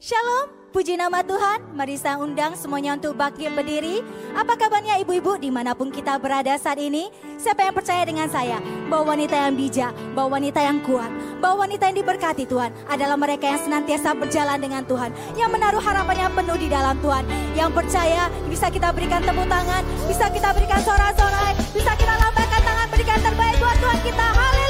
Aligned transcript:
Shalom, 0.00 0.48
puji 0.72 0.96
nama 0.96 1.20
Tuhan. 1.20 1.76
Mari 1.76 2.00
saya 2.00 2.16
undang 2.16 2.56
semuanya 2.56 2.96
untuk 2.96 3.12
bangkit 3.20 3.52
berdiri. 3.52 4.00
Apa 4.32 4.56
kabarnya 4.56 4.96
ibu-ibu 4.96 5.36
di 5.36 5.52
mana 5.52 5.76
pun 5.76 5.92
kita 5.92 6.16
berada 6.16 6.56
saat 6.56 6.80
ini? 6.80 7.12
Siapa 7.36 7.68
yang 7.68 7.76
percaya 7.76 8.00
dengan 8.08 8.24
saya 8.32 8.64
bahwa 8.88 9.12
wanita 9.12 9.36
yang 9.36 9.52
bijak, 9.52 9.92
bahwa 10.16 10.40
wanita 10.40 10.56
yang 10.64 10.80
kuat, 10.88 11.12
bahwa 11.44 11.68
wanita 11.68 11.92
yang 11.92 12.00
diberkati 12.00 12.48
Tuhan 12.48 12.72
adalah 12.88 13.20
mereka 13.20 13.44
yang 13.44 13.60
senantiasa 13.60 14.16
berjalan 14.16 14.56
dengan 14.56 14.88
Tuhan, 14.88 15.12
yang 15.36 15.52
menaruh 15.52 15.84
harapannya 15.84 16.32
penuh 16.32 16.56
di 16.56 16.72
dalam 16.72 16.96
Tuhan, 17.04 17.24
yang 17.52 17.68
percaya 17.68 18.32
bisa 18.48 18.72
kita 18.72 18.96
berikan 18.96 19.20
tepuk 19.20 19.52
tangan, 19.52 19.84
bisa 20.08 20.32
kita 20.32 20.48
berikan 20.56 20.80
sorak-sorai, 20.80 21.52
bisa 21.76 21.92
kita 21.92 22.14
lambaikan 22.16 22.62
tangan 22.64 22.88
berikan 22.88 23.20
terbaik 23.20 23.56
buat 23.60 23.76
Tuhan 23.76 24.00
kita. 24.00 24.26
Haleluya. 24.32 24.69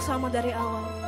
bersama 0.00 0.32
dari 0.32 0.48
awal. 0.56 0.99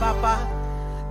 Bapa. 0.00 0.40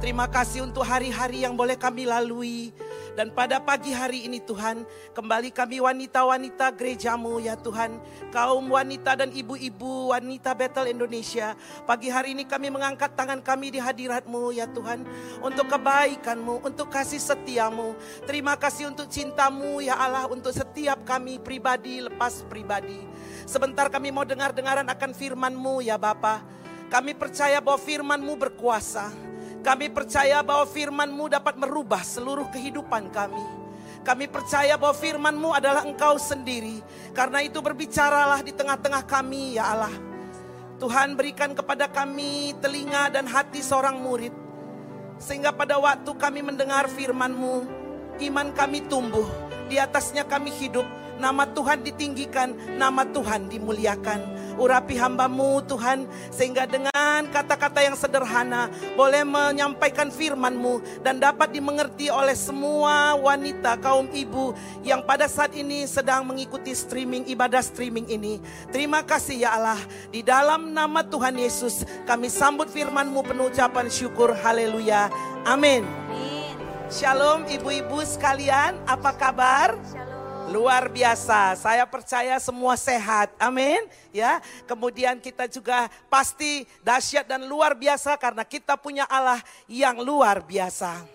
Terima 0.02 0.26
kasih 0.26 0.66
untuk 0.66 0.82
hari-hari 0.82 1.46
yang 1.46 1.54
boleh 1.54 1.78
kami 1.78 2.10
lalui. 2.10 2.74
Dan 3.14 3.30
pada 3.30 3.62
pagi 3.62 3.94
hari 3.94 4.26
ini 4.26 4.42
Tuhan, 4.42 4.82
kembali 5.14 5.54
kami 5.54 5.78
wanita-wanita 5.78 6.74
gerejamu 6.74 7.38
ya 7.38 7.54
Tuhan. 7.54 8.02
Kaum 8.34 8.66
wanita 8.66 9.14
dan 9.14 9.30
ibu-ibu 9.30 10.10
wanita 10.10 10.58
Betel 10.58 10.90
Indonesia. 10.90 11.54
Pagi 11.86 12.10
hari 12.10 12.34
ini 12.34 12.50
kami 12.50 12.74
mengangkat 12.74 13.14
tangan 13.14 13.46
kami 13.46 13.70
di 13.70 13.78
hadiratmu 13.78 14.58
ya 14.58 14.66
Tuhan. 14.66 15.06
Untuk 15.46 15.70
kebaikanmu, 15.70 16.66
untuk 16.66 16.90
kasih 16.90 17.22
setiamu. 17.22 17.94
Terima 18.26 18.58
kasih 18.58 18.90
untuk 18.90 19.06
cintamu 19.06 19.86
ya 19.86 20.02
Allah. 20.02 20.26
Untuk 20.26 20.50
setiap 20.50 21.06
kami 21.06 21.38
pribadi 21.38 22.02
lepas 22.02 22.42
pribadi. 22.50 23.06
Sebentar 23.46 23.86
kami 23.94 24.10
mau 24.10 24.26
dengar-dengaran 24.26 24.90
akan 24.90 25.12
firman-Mu 25.14 25.86
ya 25.86 25.94
Bapa. 26.02 26.42
Kami 26.90 27.14
percaya 27.14 27.62
bahwa 27.62 27.78
firman-Mu 27.78 28.34
berkuasa. 28.34 29.14
Kami 29.62 29.94
percaya 29.94 30.42
bahwa 30.42 30.66
firman-Mu 30.66 31.30
dapat 31.30 31.54
merubah 31.54 32.02
seluruh 32.02 32.50
kehidupan 32.50 33.14
kami. 33.14 33.46
Kami 34.02 34.26
percaya 34.26 34.74
bahwa 34.74 34.98
firman-Mu 34.98 35.54
adalah 35.54 35.86
Engkau 35.86 36.18
sendiri. 36.18 36.82
Karena 37.14 37.46
itu 37.46 37.62
berbicaralah 37.62 38.42
di 38.42 38.58
tengah-tengah 38.58 39.06
kami 39.06 39.62
ya 39.62 39.70
Allah. 39.78 39.94
Tuhan 40.82 41.14
berikan 41.14 41.54
kepada 41.54 41.86
kami 41.86 42.58
telinga 42.58 43.14
dan 43.14 43.30
hati 43.30 43.62
seorang 43.62 44.02
murid. 44.02 44.34
Sehingga 45.22 45.54
pada 45.54 45.78
waktu 45.78 46.10
kami 46.18 46.42
mendengar 46.42 46.90
firman-Mu, 46.90 47.56
iman 48.18 48.48
kami 48.56 48.88
tumbuh. 48.90 49.30
Di 49.70 49.78
atasnya 49.78 50.26
kami 50.26 50.50
hidup. 50.58 50.88
Nama 51.20 51.44
Tuhan 51.52 51.84
ditinggikan, 51.84 52.56
nama 52.80 53.04
Tuhan 53.04 53.52
dimuliakan. 53.52 54.40
Urapi 54.60 55.00
hambamu 55.00 55.64
Tuhan, 55.68 56.04
sehingga 56.32 56.68
dengan 56.68 57.28
kata-kata 57.32 57.80
yang 57.80 57.96
sederhana 57.96 58.68
boleh 58.96 59.24
menyampaikan 59.24 60.12
firman-Mu 60.12 61.04
dan 61.04 61.20
dapat 61.20 61.56
dimengerti 61.56 62.12
oleh 62.12 62.36
semua 62.36 63.16
wanita 63.16 63.80
kaum 63.80 64.12
ibu 64.12 64.52
yang 64.84 65.00
pada 65.04 65.32
saat 65.32 65.56
ini 65.56 65.88
sedang 65.88 66.28
mengikuti 66.28 66.76
streaming 66.76 67.24
ibadah 67.32 67.64
streaming 67.64 68.08
ini. 68.12 68.44
Terima 68.68 69.00
kasih 69.00 69.48
ya 69.48 69.56
Allah, 69.56 69.80
di 70.12 70.24
dalam 70.24 70.76
nama 70.76 71.08
Tuhan 71.08 71.40
Yesus 71.40 71.88
kami 72.04 72.28
sambut 72.28 72.68
firman-Mu 72.68 73.24
penuh 73.28 73.48
ucapan 73.48 73.88
syukur. 73.88 74.36
Haleluya. 74.36 75.08
Amin. 75.48 75.88
Shalom 76.92 77.48
ibu-ibu 77.48 78.04
sekalian, 78.04 78.76
apa 78.84 79.16
kabar? 79.16 79.78
Shalom. 79.88 80.09
Luar 80.50 80.90
biasa, 80.90 81.62
saya 81.62 81.86
percaya 81.86 82.34
semua 82.42 82.74
sehat, 82.74 83.30
amin. 83.38 83.86
Ya, 84.10 84.42
kemudian 84.66 85.22
kita 85.22 85.46
juga 85.46 85.86
pasti 86.10 86.66
dahsyat 86.82 87.30
dan 87.30 87.46
luar 87.46 87.78
biasa 87.78 88.18
karena 88.18 88.42
kita 88.42 88.74
punya 88.74 89.06
Allah 89.06 89.38
yang 89.70 90.02
luar 90.02 90.42
biasa. 90.42 91.06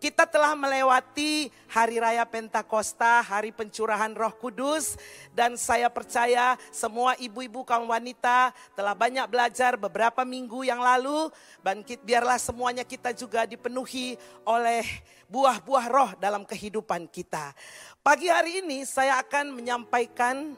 Kita 0.00 0.24
telah 0.24 0.56
melewati 0.56 1.52
hari 1.68 2.00
raya 2.00 2.24
Pentakosta, 2.24 3.20
hari 3.20 3.52
pencurahan 3.52 4.10
Roh 4.16 4.32
Kudus, 4.32 4.96
dan 5.36 5.60
saya 5.60 5.92
percaya 5.92 6.56
semua 6.72 7.12
ibu-ibu 7.20 7.60
kaum 7.68 7.92
wanita 7.92 8.50
telah 8.72 8.96
banyak 8.96 9.28
belajar 9.28 9.76
beberapa 9.76 10.24
minggu 10.24 10.64
yang 10.64 10.80
lalu. 10.80 11.28
Dan 11.60 11.84
ki- 11.84 12.00
biarlah 12.00 12.40
semuanya 12.40 12.80
kita 12.80 13.12
juga 13.12 13.44
dipenuhi 13.44 14.16
oleh 14.48 14.82
buah-buah 15.28 15.86
roh 15.92 16.10
dalam 16.16 16.48
kehidupan 16.48 17.04
kita. 17.04 17.52
Pagi 18.00 18.32
hari 18.32 18.64
ini 18.64 18.88
saya 18.88 19.20
akan 19.20 19.60
menyampaikan 19.60 20.56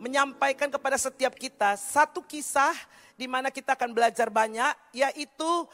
menyampaikan 0.00 0.72
kepada 0.72 0.96
setiap 0.96 1.36
kita 1.36 1.76
satu 1.76 2.24
kisah 2.24 2.72
di 3.12 3.28
mana 3.28 3.52
kita 3.52 3.76
akan 3.76 3.92
belajar 3.92 4.32
banyak 4.32 4.72
yaitu 4.96 5.68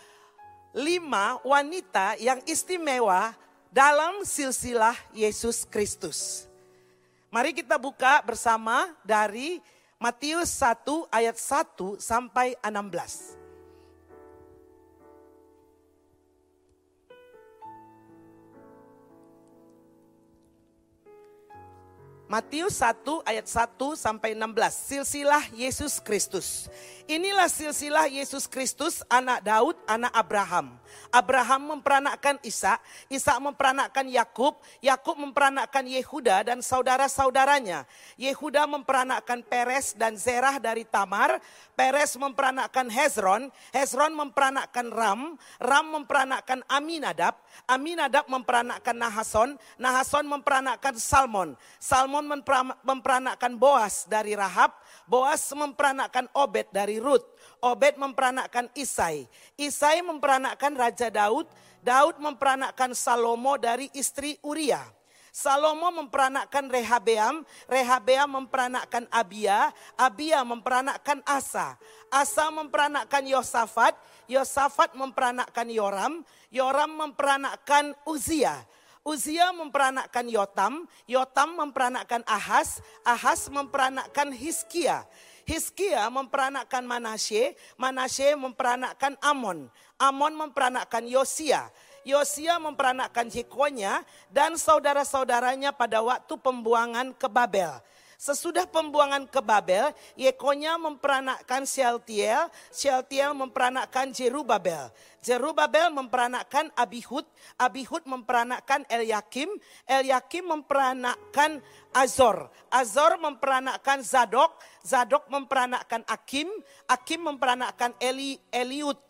lima 0.75 1.39
wanita 1.47 2.19
yang 2.19 2.43
istimewa 2.51 3.31
dalam 3.71 4.27
silsilah 4.27 4.99
Yesus 5.15 5.63
Kristus. 5.63 6.51
Mari 7.31 7.55
kita 7.55 7.79
buka 7.79 8.19
bersama 8.27 8.91
dari 9.07 9.63
Matius 10.03 10.51
1 10.59 11.15
ayat 11.15 11.39
1 11.39 11.95
sampai 12.03 12.59
16. 12.59 13.44
Matius 22.25 22.81
1 22.81 23.05
ayat 23.29 23.45
1 23.45 23.77
sampai 24.01 24.33
16. 24.33 24.73
Silsilah 24.73 25.45
Yesus 25.53 26.01
Kristus. 26.01 26.73
Inilah 27.05 27.53
silsilah 27.53 28.09
Yesus 28.09 28.49
Kristus 28.49 29.05
anak 29.13 29.45
Daud, 29.45 29.77
anak 29.85 30.09
Abraham. 30.17 30.73
Abraham 31.13 31.77
memperanakkan 31.77 32.41
Ishak, 32.41 32.81
Ishak 33.13 33.45
memperanakkan 33.45 34.09
Yakub, 34.09 34.57
Yakub 34.81 35.21
memperanakkan 35.21 35.85
Yehuda 35.85 36.49
dan 36.49 36.65
saudara-saudaranya. 36.65 37.85
Yehuda 38.17 38.65
memperanakkan 38.65 39.45
Peres 39.45 39.93
dan 39.93 40.17
Zerah 40.17 40.57
dari 40.57 40.89
Tamar, 40.89 41.45
Peres 41.77 42.17
memperanakkan 42.17 42.89
Hezron, 42.89 43.53
Hezron 43.69 44.17
memperanakkan 44.17 44.89
Ram, 44.89 45.37
Ram 45.61 45.87
memperanakkan 46.01 46.65
Aminadab, 46.73 47.37
Aminadab 47.69 48.25
memperanakkan 48.33 48.97
Nahason, 48.97 49.61
Nahason 49.77 50.25
memperanakkan 50.25 50.97
Salmon, 50.97 51.53
Salmon 51.77 52.25
mempera- 52.33 52.81
memperanakkan 52.81 53.61
Boas 53.61 54.09
dari 54.09 54.33
Rahab, 54.33 54.73
Boas 55.05 55.45
memperanakkan 55.53 56.33
Obed 56.33 56.73
dari 56.73 56.97
Ruth, 56.97 57.29
Obed 57.61 58.01
memperanakkan 58.01 58.73
Isai, 58.73 59.29
Isai 59.61 60.01
memperanakkan 60.01 60.73
Raja 60.73 61.13
Daud, 61.13 61.45
Daud 61.85 62.17
memperanakkan 62.17 62.97
Salomo 62.97 63.61
dari 63.61 63.93
istri 63.93 64.41
Uria. 64.41 64.81
Salomo 65.35 65.91
memperanakkan 65.91 66.71
Rehabeam, 66.71 67.43
Rehabeam 67.67 68.39
memperanakkan 68.39 69.05
Abia, 69.11 69.75
Abia 69.99 70.47
memperanakkan 70.47 71.21
Asa, 71.27 71.75
Asa 72.07 72.55
memperanakkan 72.55 73.27
Yosafat, 73.27 73.99
Yosafat 74.31 74.95
memperanakkan 74.95 75.67
Yoram, 75.69 76.23
Yoram 76.55 76.95
memperanakkan 76.95 77.99
Uzia, 78.07 78.63
Uzia 79.05 79.53
memperanakkan 79.53 80.25
Yotam, 80.33 80.89
Yotam 81.05 81.61
memperanakkan 81.61 82.25
Ahas, 82.25 82.81
Ahas 83.05 83.53
memperanakkan 83.53 84.33
Hiskia, 84.33 85.05
Hiskia 85.45 86.09
memperanakkan 86.09 86.81
Manasye, 86.89 87.53
Manasye 87.77 88.33
memperanakkan 88.33 89.21
Amon, 89.21 89.69
Amon 90.01 90.33
memperanakkan 90.33 91.05
Yosia, 91.05 91.69
Yosia 92.01 92.57
memperanakkan 92.57 93.29
Jekonya 93.29 94.09
dan 94.33 94.57
saudara-saudaranya 94.57 95.77
pada 95.77 96.01
waktu 96.01 96.41
pembuangan 96.41 97.13
ke 97.13 97.29
Babel. 97.29 97.85
Sesudah 98.25 98.65
pembuangan 98.65 99.29
ke 99.29 99.37
Babel, 99.45 99.93
Yekonya 100.17 100.81
memperanakkan 100.81 101.69
Shealtiel, 101.69 102.49
Shealtiel 102.73 103.37
memperanakkan 103.37 104.17
Jerubabel. 104.17 104.89
Jerubabel 105.21 105.93
memperanakkan 105.93 106.73
Abihud, 106.73 107.29
Abihud 107.61 108.01
memperanakkan 108.09 108.89
Eliakim, 108.89 109.53
Eliakim 109.85 110.49
memperanakkan 110.49 111.61
Azor, 111.93 112.49
Azor 112.73 113.21
memperanakkan 113.21 114.01
Zadok, 114.01 114.57
Zadok 114.81 115.29
memperanakkan 115.29 116.01
Akim, 116.09 116.49
Akim 116.89 117.29
memperanakkan 117.29 117.93
Eli, 118.01 118.41
Eliud, 118.49 119.05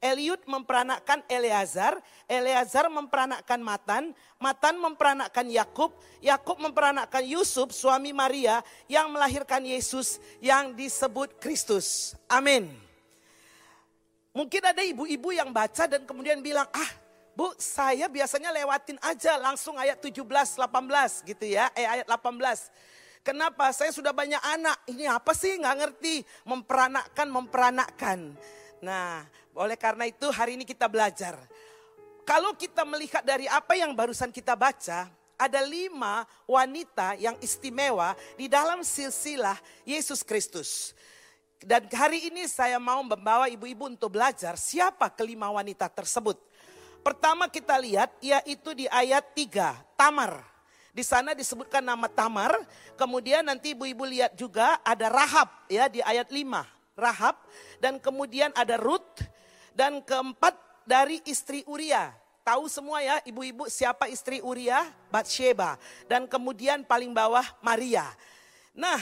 Eliud 0.00 0.40
memperanakkan 0.48 1.20
Eleazar, 1.28 2.00
Eleazar 2.24 2.88
memperanakkan 2.88 3.60
Matan, 3.60 4.04
Matan 4.40 4.80
memperanakkan 4.80 5.44
Yakub, 5.52 5.92
Yakub 6.24 6.56
memperanakkan 6.56 7.20
Yusuf 7.20 7.68
suami 7.76 8.16
Maria 8.16 8.64
yang 8.88 9.12
melahirkan 9.12 9.60
Yesus 9.60 10.16
yang 10.40 10.72
disebut 10.72 11.36
Kristus. 11.36 12.16
Amin. 12.32 12.72
Mungkin 14.32 14.62
ada 14.64 14.80
ibu-ibu 14.80 15.36
yang 15.36 15.52
baca 15.52 15.84
dan 15.84 16.08
kemudian 16.08 16.40
bilang, 16.40 16.64
ah 16.72 16.90
Bu, 17.36 17.52
saya 17.60 18.08
biasanya 18.08 18.56
lewatin 18.56 18.96
aja 19.04 19.36
langsung 19.36 19.76
ayat 19.76 20.00
17, 20.00 20.24
18 20.24 21.28
gitu 21.28 21.44
ya, 21.44 21.68
eh 21.76 21.84
ayat 21.84 22.08
18. 22.08 22.72
Kenapa? 23.20 23.68
Saya 23.76 23.92
sudah 23.92 24.16
banyak 24.16 24.40
anak. 24.40 24.80
Ini 24.88 25.12
apa 25.12 25.36
sih? 25.36 25.60
Nggak 25.60 25.76
ngerti. 25.76 26.24
Memperanakkan, 26.48 27.28
memperanakkan. 27.28 28.18
Nah, 28.80 29.28
oleh 29.52 29.76
karena 29.76 30.08
itu 30.08 30.26
hari 30.32 30.56
ini 30.56 30.64
kita 30.64 30.88
belajar. 30.88 31.36
Kalau 32.24 32.56
kita 32.56 32.84
melihat 32.88 33.20
dari 33.20 33.44
apa 33.44 33.76
yang 33.76 33.92
barusan 33.92 34.32
kita 34.32 34.56
baca, 34.56 35.08
ada 35.40 35.60
lima 35.64 36.24
wanita 36.44 37.16
yang 37.16 37.36
istimewa 37.40 38.12
di 38.36 38.48
dalam 38.48 38.84
silsilah 38.84 39.56
Yesus 39.84 40.20
Kristus. 40.24 40.92
Dan 41.60 41.84
hari 41.92 42.32
ini 42.32 42.48
saya 42.48 42.80
mau 42.80 43.04
membawa 43.04 43.48
ibu-ibu 43.48 43.88
untuk 43.88 44.16
belajar 44.16 44.56
siapa 44.56 45.12
kelima 45.12 45.52
wanita 45.52 45.92
tersebut. 45.92 46.40
Pertama 47.04 47.48
kita 47.48 47.76
lihat 47.76 48.12
yaitu 48.20 48.72
di 48.72 48.88
ayat 48.88 49.24
3, 49.36 49.76
Tamar. 49.96 50.40
Di 50.92 51.04
sana 51.04 51.36
disebutkan 51.36 51.84
nama 51.84 52.08
Tamar, 52.08 52.56
kemudian 52.96 53.44
nanti 53.44 53.76
ibu-ibu 53.76 54.08
lihat 54.08 54.32
juga 54.36 54.80
ada 54.80 55.08
Rahab 55.12 55.48
ya 55.68 55.88
di 55.88 56.00
ayat 56.00 56.32
5. 56.32 56.79
Rahab 57.00 57.40
dan 57.80 57.96
kemudian 57.96 58.52
ada 58.52 58.76
Ruth 58.76 59.24
dan 59.72 60.04
keempat 60.04 60.52
dari 60.84 61.24
istri 61.24 61.64
Uria. 61.64 62.12
Tahu 62.44 62.68
semua 62.68 63.00
ya 63.00 63.16
ibu-ibu 63.24 63.68
siapa 63.72 64.08
istri 64.12 64.44
Uria? 64.44 64.84
Bathsheba. 65.08 65.80
Dan 66.04 66.28
kemudian 66.28 66.84
paling 66.84 67.12
bawah 67.16 67.44
Maria. 67.64 68.04
Nah 68.76 69.00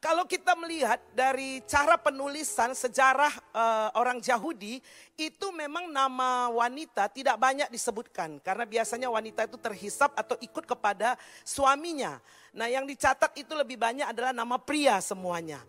kalau 0.00 0.24
kita 0.24 0.56
melihat 0.56 0.96
dari 1.12 1.60
cara 1.68 2.00
penulisan 2.00 2.72
sejarah 2.72 3.36
uh, 3.52 3.92
orang 4.00 4.16
Yahudi, 4.24 4.80
itu 5.20 5.46
memang 5.52 5.92
nama 5.92 6.48
wanita 6.48 7.04
tidak 7.12 7.36
banyak 7.36 7.68
disebutkan. 7.68 8.40
Karena 8.40 8.64
biasanya 8.64 9.12
wanita 9.12 9.44
itu 9.44 9.60
terhisap 9.60 10.16
atau 10.16 10.40
ikut 10.40 10.64
kepada 10.64 11.20
suaminya. 11.44 12.16
Nah 12.56 12.64
yang 12.72 12.88
dicatat 12.88 13.36
itu 13.36 13.52
lebih 13.52 13.76
banyak 13.76 14.08
adalah 14.08 14.32
nama 14.32 14.56
pria 14.56 14.96
semuanya. 15.04 15.60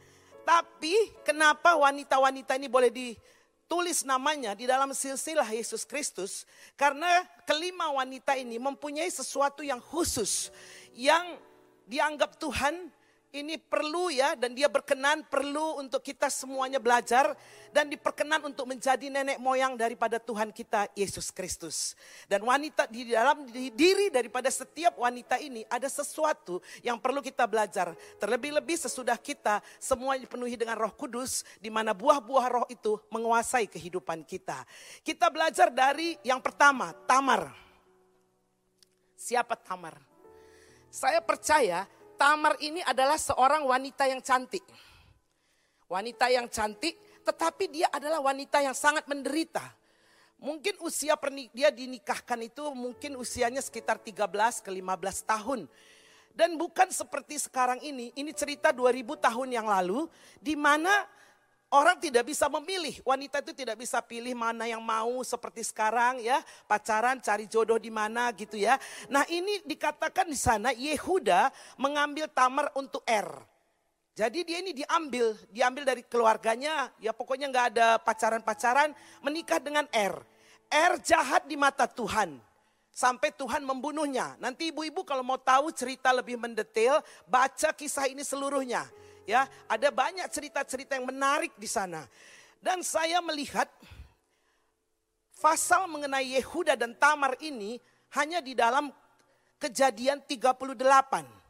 Tapi 0.41 0.93
kenapa 1.21 1.77
wanita-wanita 1.77 2.58
ini 2.58 2.67
boleh 2.67 2.91
ditulis 2.93 4.04
namanya 4.06 4.58
di 4.58 4.65
dalam 4.65 4.91
silsilah 4.91 5.47
Yesus 5.47 5.86
Kristus? 5.86 6.45
Karena 6.75 7.23
kelima 7.45 7.89
wanita 7.93 8.38
ini 8.38 8.58
mempunyai 8.58 9.10
sesuatu 9.10 9.62
yang 9.62 9.80
khusus. 9.80 10.49
Yang 10.91 11.39
dianggap 11.88 12.39
Tuhan 12.39 12.91
ini 13.31 13.55
perlu 13.55 14.11
ya 14.11 14.35
dan 14.35 14.51
dia 14.51 14.67
berkenan 14.67 15.23
perlu 15.23 15.79
untuk 15.79 16.03
kita 16.03 16.27
semuanya 16.27 16.83
belajar 16.83 17.31
dan 17.71 17.87
diperkenan 17.87 18.43
untuk 18.43 18.67
menjadi 18.67 19.07
nenek 19.07 19.39
moyang 19.39 19.79
daripada 19.79 20.19
Tuhan 20.19 20.51
kita 20.51 20.91
Yesus 20.91 21.31
Kristus. 21.31 21.95
Dan 22.27 22.43
wanita 22.43 22.91
di 22.91 23.07
dalam 23.07 23.47
diri 23.51 24.11
daripada 24.11 24.51
setiap 24.51 24.99
wanita 24.99 25.39
ini 25.39 25.63
ada 25.71 25.87
sesuatu 25.87 26.59
yang 26.83 26.99
perlu 26.99 27.23
kita 27.23 27.47
belajar. 27.47 27.95
Terlebih-lebih 28.19 28.75
sesudah 28.75 29.15
kita 29.15 29.63
semua 29.79 30.19
dipenuhi 30.19 30.59
dengan 30.59 30.75
Roh 30.75 30.91
Kudus 30.91 31.47
di 31.63 31.71
mana 31.71 31.95
buah-buah 31.95 32.47
roh 32.51 32.67
itu 32.67 32.99
menguasai 33.07 33.71
kehidupan 33.71 34.27
kita. 34.27 34.59
Kita 35.07 35.31
belajar 35.31 35.71
dari 35.71 36.19
yang 36.27 36.43
pertama, 36.43 36.91
Tamar. 37.07 37.47
Siapa 39.15 39.55
Tamar? 39.55 39.95
Saya 40.91 41.23
percaya 41.23 41.87
Tamar 42.21 42.53
ini 42.62 42.86
adalah 42.86 43.17
seorang 43.17 43.65
wanita 43.65 44.05
yang 44.05 44.21
cantik. 44.21 44.62
Wanita 45.89 46.29
yang 46.29 46.45
cantik, 46.53 46.93
tetapi 47.25 47.65
dia 47.73 47.89
adalah 47.89 48.21
wanita 48.21 48.62
yang 48.62 48.77
sangat 48.77 49.10
menderita. 49.10 49.65
Mungkin 50.38 50.77
usia 50.86 51.17
dia 51.49 51.73
dinikahkan 51.73 52.38
itu 52.45 52.62
mungkin 52.77 53.17
usianya 53.17 53.57
sekitar 53.57 53.97
13 53.97 54.62
ke 54.62 54.69
15 54.69 54.86
tahun. 55.25 55.65
Dan 56.29 56.62
bukan 56.62 56.93
seperti 56.93 57.41
sekarang 57.41 57.81
ini, 57.81 58.13
ini 58.13 58.29
cerita 58.38 58.69
2000 58.69 59.17
tahun 59.17 59.49
yang 59.57 59.65
lalu 59.65 60.05
di 60.38 60.53
mana 60.53 60.93
orang 61.71 61.97
tidak 61.97 62.27
bisa 62.27 62.51
memilih. 62.51 62.99
Wanita 63.07 63.39
itu 63.39 63.55
tidak 63.55 63.79
bisa 63.79 64.03
pilih 64.03 64.36
mana 64.36 64.67
yang 64.67 64.84
mau 64.84 65.23
seperti 65.23 65.63
sekarang 65.63 66.19
ya, 66.19 66.43
pacaran 66.67 67.17
cari 67.23 67.47
jodoh 67.47 67.79
di 67.79 67.89
mana 67.89 68.29
gitu 68.36 68.60
ya. 68.60 68.75
Nah, 69.07 69.23
ini 69.31 69.63
dikatakan 69.63 70.27
di 70.27 70.38
sana 70.38 70.75
Yehuda 70.75 71.49
mengambil 71.79 72.27
Tamar 72.29 72.69
untuk 72.75 73.01
Er. 73.07 73.27
Jadi 74.12 74.43
dia 74.43 74.60
ini 74.60 74.75
diambil, 74.75 75.39
diambil 75.47 75.88
dari 75.88 76.03
keluarganya, 76.03 76.91
ya 76.99 77.15
pokoknya 77.15 77.47
nggak 77.47 77.67
ada 77.73 77.88
pacaran-pacaran, 78.03 78.91
menikah 79.23 79.57
dengan 79.63 79.88
Er. 79.95 80.19
Er 80.67 80.99
jahat 80.99 81.47
di 81.47 81.55
mata 81.55 81.88
Tuhan. 81.88 82.36
Sampai 82.91 83.31
Tuhan 83.31 83.63
membunuhnya. 83.63 84.36
Nanti 84.36 84.67
ibu-ibu 84.67 85.07
kalau 85.07 85.23
mau 85.23 85.39
tahu 85.39 85.71
cerita 85.71 86.12
lebih 86.12 86.36
mendetail, 86.36 86.99
baca 87.23 87.71
kisah 87.71 88.12
ini 88.12 88.19
seluruhnya. 88.19 88.84
Ya, 89.29 89.45
ada 89.69 89.89
banyak 89.93 90.25
cerita-cerita 90.34 90.97
yang 90.97 91.07
menarik 91.07 91.53
di 91.55 91.69
sana. 91.69 92.10
Dan 92.62 92.81
saya 92.81 93.21
melihat 93.21 93.69
pasal 95.41 95.89
mengenai 95.89 96.38
Yehuda 96.38 96.77
dan 96.77 96.93
Tamar 96.93 97.38
ini 97.41 97.81
hanya 98.13 98.41
di 98.41 98.53
dalam 98.53 98.93
kejadian 99.57 100.21
38. 100.25 101.41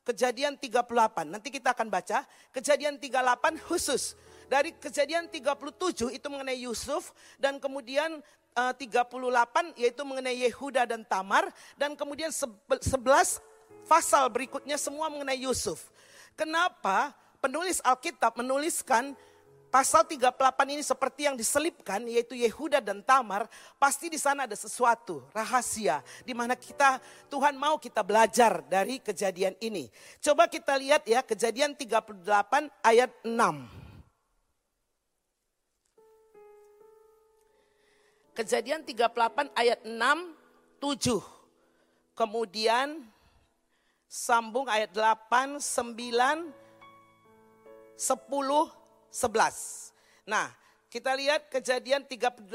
Kejadian 0.00 0.58
38, 0.58 1.30
nanti 1.30 1.48
kita 1.54 1.70
akan 1.70 1.86
baca. 1.86 2.26
Kejadian 2.50 2.98
38 2.98 3.58
khusus. 3.62 4.18
Dari 4.50 4.74
kejadian 4.74 5.30
37 5.30 6.10
itu 6.10 6.26
mengenai 6.26 6.58
Yusuf 6.66 7.14
dan 7.38 7.62
kemudian 7.62 8.18
uh, 8.58 8.74
eh, 8.74 8.90
38 8.90 9.78
yaitu 9.78 10.02
mengenai 10.02 10.34
Yehuda 10.50 10.90
dan 10.90 11.06
Tamar 11.06 11.46
dan 11.78 11.94
kemudian 11.94 12.34
11 12.34 12.58
pasal 13.86 14.26
berikutnya 14.26 14.74
semua 14.74 15.06
mengenai 15.06 15.38
Yusuf. 15.46 15.94
Kenapa 16.34 17.14
penulis 17.40 17.80
Alkitab 17.80 18.36
menuliskan 18.36 19.16
pasal 19.72 20.04
38 20.04 20.34
ini 20.74 20.82
seperti 20.84 21.30
yang 21.30 21.38
diselipkan 21.38 22.02
yaitu 22.04 22.34
Yehuda 22.36 22.82
dan 22.82 23.00
Tamar, 23.00 23.46
pasti 23.78 24.10
di 24.12 24.18
sana 24.18 24.44
ada 24.44 24.58
sesuatu 24.58 25.24
rahasia 25.32 26.04
di 26.26 26.34
mana 26.36 26.58
kita 26.58 27.00
Tuhan 27.30 27.56
mau 27.56 27.80
kita 27.80 28.04
belajar 28.04 28.60
dari 28.68 29.00
kejadian 29.00 29.56
ini. 29.62 29.88
Coba 30.20 30.50
kita 30.50 30.76
lihat 30.76 31.06
ya 31.08 31.22
Kejadian 31.24 31.72
38 31.78 32.68
ayat 32.84 33.10
6. 33.24 33.80
Kejadian 38.34 38.82
38 38.82 39.50
ayat 39.54 39.80
6 39.86 40.40
7. 40.80 41.20
Kemudian 42.16 43.04
sambung 44.10 44.66
ayat 44.66 44.90
8, 44.90 45.62
9, 45.62 46.50
10, 48.00 48.72
11. 49.12 49.92
Nah, 50.24 50.48
kita 50.88 51.12
lihat 51.12 51.52
kejadian 51.52 52.08
38 52.08 52.48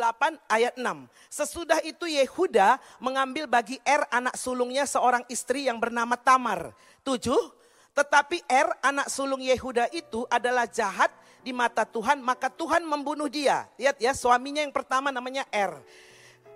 ayat 0.49 0.73
6. 0.73 1.05
Sesudah 1.29 1.77
itu 1.85 2.09
Yehuda 2.09 2.81
mengambil 2.97 3.45
bagi 3.45 3.77
Er 3.85 4.09
anak 4.09 4.33
sulungnya 4.41 4.89
seorang 4.89 5.21
istri 5.29 5.69
yang 5.69 5.77
bernama 5.77 6.17
Tamar. 6.17 6.73
Tujuh, 7.05 7.53
tetapi 7.93 8.41
Er 8.49 8.73
anak 8.81 9.07
sulung 9.13 9.39
Yehuda 9.39 9.93
itu 9.93 10.25
adalah 10.33 10.65
jahat 10.65 11.13
di 11.45 11.53
mata 11.53 11.85
Tuhan 11.85 12.25
maka 12.25 12.49
Tuhan 12.49 12.81
membunuh 12.81 13.29
dia. 13.29 13.69
Lihat 13.77 14.01
ya 14.01 14.17
suaminya 14.17 14.65
yang 14.65 14.73
pertama 14.73 15.13
namanya 15.13 15.45
Er. 15.53 15.77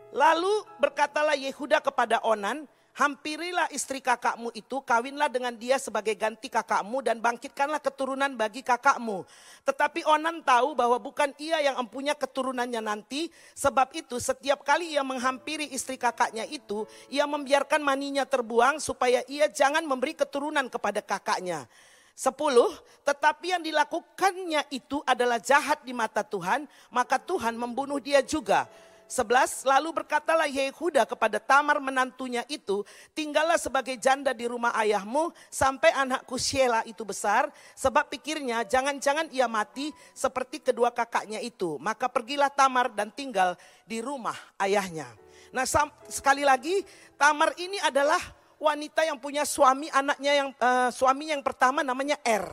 Lalu 0.09 0.65
berkatalah 0.81 1.37
Yehuda 1.37 1.77
kepada 1.85 2.17
Onan, 2.25 2.65
Hampirilah 2.99 3.71
istri 3.71 4.03
kakakmu 4.03 4.51
itu, 4.51 4.83
kawinlah 4.83 5.31
dengan 5.31 5.55
dia 5.55 5.79
sebagai 5.79 6.11
ganti 6.19 6.51
kakakmu 6.51 6.99
dan 6.99 7.23
bangkitkanlah 7.23 7.79
keturunan 7.79 8.27
bagi 8.35 8.59
kakakmu. 8.59 9.23
Tetapi 9.63 10.03
Onan 10.03 10.43
tahu 10.43 10.75
bahwa 10.75 10.99
bukan 10.99 11.31
ia 11.39 11.63
yang 11.63 11.79
empunya 11.79 12.11
keturunannya 12.11 12.83
nanti, 12.83 13.31
sebab 13.55 13.95
itu 13.95 14.19
setiap 14.19 14.67
kali 14.67 14.99
ia 14.99 15.03
menghampiri 15.07 15.71
istri 15.71 15.95
kakaknya 15.95 16.43
itu, 16.43 16.83
ia 17.07 17.23
membiarkan 17.23 17.79
maninya 17.79 18.27
terbuang 18.27 18.83
supaya 18.83 19.23
ia 19.31 19.47
jangan 19.47 19.87
memberi 19.87 20.19
keturunan 20.19 20.67
kepada 20.67 20.99
kakaknya. 20.99 21.71
Sepuluh, 22.19 22.67
tetapi 23.07 23.55
yang 23.55 23.63
dilakukannya 23.63 24.67
itu 24.75 24.99
adalah 25.07 25.39
jahat 25.39 25.87
di 25.87 25.95
mata 25.95 26.19
Tuhan, 26.19 26.67
maka 26.91 27.15
Tuhan 27.15 27.55
membunuh 27.55 28.03
dia 28.03 28.19
juga. 28.19 28.67
Sebelas, 29.09 29.65
lalu 29.65 29.89
berkatalah 29.89 30.45
Yehuda 30.45 31.01
kepada 31.09 31.41
Tamar 31.41 31.81
menantunya 31.81 32.45
itu, 32.45 32.85
tinggallah 33.17 33.57
sebagai 33.57 33.97
janda 33.97 34.37
di 34.37 34.45
rumah 34.45 34.69
ayahmu 34.77 35.33
sampai 35.49 35.89
anakku 35.97 36.37
Sheila 36.37 36.85
itu 36.85 37.01
besar, 37.01 37.49
sebab 37.73 38.05
pikirnya 38.05 38.69
jangan-jangan 38.69 39.33
ia 39.33 39.49
mati 39.49 39.89
seperti 40.13 40.61
kedua 40.61 40.93
kakaknya 40.93 41.41
itu. 41.41 41.81
Maka 41.81 42.05
pergilah 42.05 42.53
Tamar 42.53 42.93
dan 42.93 43.09
tinggal 43.09 43.57
di 43.81 43.97
rumah 43.97 44.37
ayahnya. 44.61 45.09
Nah 45.49 45.65
sekali 46.05 46.45
lagi 46.45 46.85
Tamar 47.17 47.57
ini 47.57 47.81
adalah 47.81 48.21
wanita 48.61 49.09
yang 49.09 49.17
punya 49.17 49.41
suami 49.41 49.89
anaknya 49.89 50.31
yang 50.37 50.49
uh, 50.61 50.93
suaminya 50.93 51.33
yang 51.33 51.41
pertama 51.41 51.81
namanya 51.81 52.21
Er. 52.21 52.45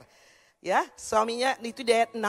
Ya, 0.64 0.88
suaminya 0.96 1.52
itu 1.60 1.84
di 1.84 1.92
ayat 1.92 2.16
6 2.16 2.24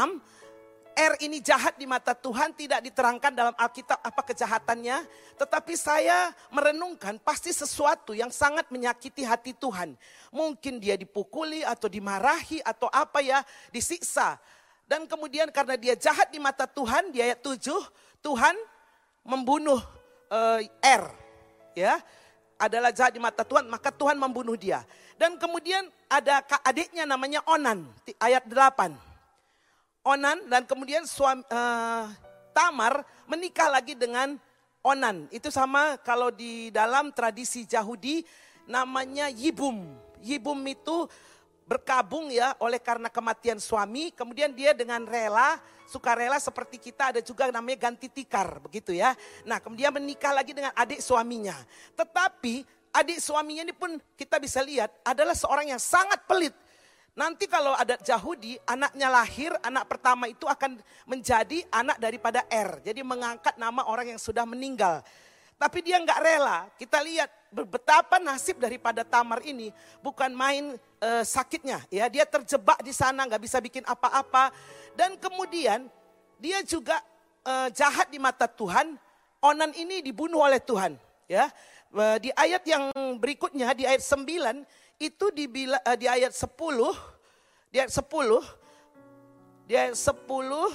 R 0.97 1.13
ini 1.21 1.38
jahat 1.45 1.77
di 1.77 1.86
mata 1.86 2.17
Tuhan 2.17 2.57
tidak 2.57 2.81
diterangkan 2.81 3.29
dalam 3.29 3.53
Alkitab 3.53 4.01
apa 4.01 4.21
kejahatannya. 4.25 5.05
Tetapi 5.38 5.77
saya 5.77 6.33
merenungkan 6.49 7.21
pasti 7.21 7.53
sesuatu 7.53 8.17
yang 8.17 8.33
sangat 8.33 8.65
menyakiti 8.73 9.21
hati 9.21 9.53
Tuhan. 9.53 9.93
Mungkin 10.33 10.81
dia 10.81 10.97
dipukuli 10.97 11.62
atau 11.62 11.86
dimarahi 11.86 12.65
atau 12.65 12.89
apa 12.89 13.21
ya 13.21 13.45
disiksa. 13.69 14.41
Dan 14.89 15.05
kemudian 15.05 15.53
karena 15.53 15.77
dia 15.77 15.93
jahat 15.93 16.33
di 16.33 16.41
mata 16.41 16.65
Tuhan 16.65 17.13
di 17.13 17.21
ayat 17.21 17.45
7 17.45 17.62
Tuhan 18.25 18.55
membunuh 19.21 19.77
uh, 20.33 20.60
R. 20.81 21.03
Ya, 21.77 22.01
adalah 22.57 22.89
jahat 22.89 23.13
di 23.13 23.21
mata 23.21 23.45
Tuhan, 23.45 23.69
maka 23.69 23.93
Tuhan 23.93 24.17
membunuh 24.17 24.57
dia. 24.57 24.81
Dan 25.13 25.38
kemudian 25.38 25.86
ada 26.10 26.41
adiknya 26.65 27.05
namanya 27.05 27.45
Onan, 27.45 27.86
ayat 28.17 28.49
8. 28.49 29.16
Onan 30.08 30.48
dan 30.48 30.63
kemudian 30.63 31.04
suami, 31.04 31.43
uh, 31.52 32.08
Tamar 32.56 33.04
menikah 33.28 33.67
lagi 33.67 33.91
dengan 33.91 34.39
Onan. 34.80 35.28
Itu 35.36 35.52
sama 35.52 36.00
kalau 36.00 36.32
di 36.32 36.72
dalam 36.72 37.12
tradisi 37.12 37.67
Yahudi 37.67 38.24
namanya 38.72 39.28
Yibum. 39.28 39.84
Yibum 40.24 40.63
itu 40.63 41.12
berkabung 41.67 42.32
ya 42.32 42.56
oleh 42.63 42.80
karena 42.80 43.12
kematian 43.12 43.60
suami. 43.60 44.15
Kemudian 44.15 44.56
dia 44.56 44.72
dengan 44.72 45.04
rela, 45.04 45.60
sukarela 45.91 46.39
seperti 46.39 46.80
kita 46.80 47.12
ada 47.12 47.22
juga 47.22 47.52
namanya 47.52 47.91
ganti 47.91 48.08
tikar 48.08 48.63
begitu 48.63 48.96
ya. 48.96 49.12
Nah 49.43 49.60
kemudian 49.60 49.91
menikah 49.91 50.32
lagi 50.32 50.56
dengan 50.56 50.72
adik 50.72 51.04
suaminya. 51.04 51.60
Tetapi 52.00 52.63
adik 52.96 53.20
suaminya 53.20 53.67
ini 53.67 53.76
pun 53.76 54.00
kita 54.15 54.39
bisa 54.39 54.63
lihat 54.63 54.89
adalah 55.04 55.36
seorang 55.36 55.76
yang 55.76 55.82
sangat 55.84 56.24
pelit 56.24 56.56
Nanti 57.17 57.49
kalau 57.49 57.73
ada 57.73 57.97
Yahudi, 57.97 58.62
anaknya 58.69 59.10
lahir, 59.10 59.49
anak 59.65 59.89
pertama 59.89 60.30
itu 60.30 60.45
akan 60.45 60.77
menjadi 61.10 61.65
anak 61.73 61.97
daripada 61.97 62.45
Er. 62.45 62.77
Jadi 62.86 63.01
mengangkat 63.01 63.58
nama 63.58 63.89
orang 63.89 64.13
yang 64.13 64.21
sudah 64.21 64.45
meninggal. 64.45 65.01
Tapi 65.58 65.82
dia 65.82 65.97
nggak 65.97 66.21
rela. 66.21 66.69
Kita 66.77 67.01
lihat 67.01 67.25
betapa 67.49 68.21
nasib 68.21 68.62
daripada 68.62 69.01
Tamar 69.01 69.41
ini 69.41 69.73
bukan 70.06 70.30
main 70.30 70.77
uh, 71.01 71.25
sakitnya. 71.25 71.82
Ya, 71.89 72.06
dia 72.06 72.21
terjebak 72.30 72.86
di 72.86 72.93
sana, 72.93 73.25
nggak 73.25 73.41
bisa 73.41 73.58
bikin 73.58 73.82
apa-apa. 73.89 74.53
Dan 74.93 75.17
kemudian 75.17 75.89
dia 76.38 76.62
juga 76.62 77.01
uh, 77.41 77.73
jahat 77.73 78.13
di 78.13 78.21
mata 78.21 78.45
Tuhan. 78.45 78.93
Onan 79.41 79.73
ini 79.73 80.06
dibunuh 80.06 80.45
oleh 80.45 80.62
Tuhan. 80.62 80.93
Ya, 81.25 81.49
uh, 81.97 82.21
di 82.21 82.30
ayat 82.38 82.62
yang 82.69 82.93
berikutnya 83.17 83.73
di 83.73 83.89
ayat 83.89 84.06
9 84.06 84.62
itu 84.97 85.29
di, 85.33 85.45
uh, 85.69 85.97
di 85.97 86.10
ayat 86.10 86.33
10, 86.33 86.49
di 87.69 87.77
ayat 87.81 87.93
10, 87.93 88.41
di 89.69 89.73
ayat 89.77 89.93
10, 89.93 90.73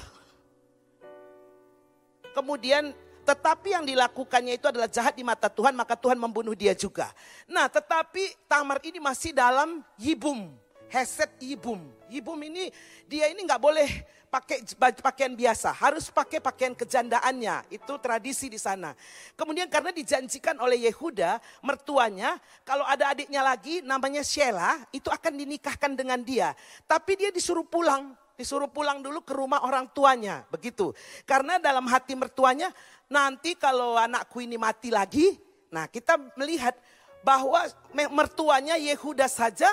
kemudian 2.35 2.95
tetapi 3.23 3.79
yang 3.79 3.87
dilakukannya 3.87 4.59
itu 4.59 4.67
adalah 4.67 4.91
jahat 4.91 5.15
di 5.15 5.23
mata 5.23 5.47
Tuhan, 5.47 5.75
maka 5.79 5.95
Tuhan 5.95 6.19
membunuh 6.19 6.59
dia 6.59 6.75
juga. 6.75 7.11
Nah 7.47 7.71
tetapi 7.71 8.35
Tamar 8.51 8.83
ini 8.83 8.99
masih 8.99 9.31
dalam 9.31 9.83
yibum, 9.95 10.51
heset 10.93 11.33
yibum. 11.41 11.81
Yibum 12.13 12.37
ini 12.45 12.69
dia 13.09 13.33
ini 13.33 13.41
nggak 13.49 13.57
boleh 13.57 13.89
pakai 14.29 14.65
pakaian 15.01 15.33
biasa, 15.33 15.73
harus 15.73 16.13
pakai 16.13 16.41
pakaian 16.41 16.77
kejandaannya. 16.77 17.73
Itu 17.73 17.97
tradisi 17.97 18.53
di 18.53 18.61
sana. 18.61 18.93
Kemudian 19.33 19.69
karena 19.73 19.93
dijanjikan 19.93 20.61
oleh 20.61 20.89
Yehuda, 20.89 21.41
mertuanya, 21.65 22.37
kalau 22.65 22.85
ada 22.85 23.13
adiknya 23.13 23.41
lagi 23.41 23.81
namanya 23.81 24.21
Sheila, 24.21 24.81
itu 24.93 25.09
akan 25.09 25.33
dinikahkan 25.37 25.93
dengan 25.97 26.21
dia. 26.21 26.53
Tapi 26.85 27.17
dia 27.17 27.29
disuruh 27.33 27.65
pulang, 27.65 28.13
disuruh 28.37 28.69
pulang 28.69 29.05
dulu 29.05 29.21
ke 29.25 29.33
rumah 29.37 29.65
orang 29.65 29.89
tuanya, 29.93 30.45
begitu. 30.49 30.97
Karena 31.29 31.61
dalam 31.61 31.85
hati 31.89 32.17
mertuanya, 32.17 32.73
nanti 33.13 33.53
kalau 33.57 34.01
anakku 34.01 34.41
ini 34.41 34.57
mati 34.57 34.89
lagi, 34.89 35.37
nah 35.69 35.89
kita 35.89 36.17
melihat 36.41 36.73
bahwa 37.21 37.69
mertuanya 38.11 38.81
Yehuda 38.81 39.29
saja 39.29 39.69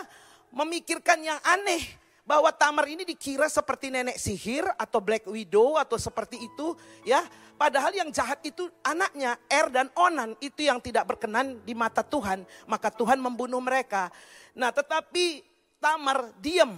memikirkan 0.53 1.21
yang 1.21 1.39
aneh 1.45 1.81
bahwa 2.29 2.53
Tamar 2.53 2.85
ini 2.85 3.01
dikira 3.01 3.49
seperti 3.49 3.89
nenek 3.89 4.21
sihir 4.21 4.61
atau 4.77 5.01
Black 5.01 5.25
Widow 5.25 5.81
atau 5.81 5.97
seperti 5.97 6.37
itu 6.37 6.77
ya. 7.01 7.25
Padahal 7.57 7.91
yang 7.91 8.07
jahat 8.13 8.39
itu 8.45 8.69
anaknya 8.85 9.35
Er 9.49 9.67
dan 9.67 9.89
Onan 9.97 10.37
itu 10.39 10.63
yang 10.63 10.79
tidak 10.79 11.09
berkenan 11.09 11.59
di 11.65 11.73
mata 11.73 12.05
Tuhan. 12.05 12.45
Maka 12.69 12.93
Tuhan 12.93 13.17
membunuh 13.17 13.59
mereka. 13.59 14.13
Nah 14.53 14.69
tetapi 14.69 15.41
Tamar 15.81 16.29
diam. 16.37 16.77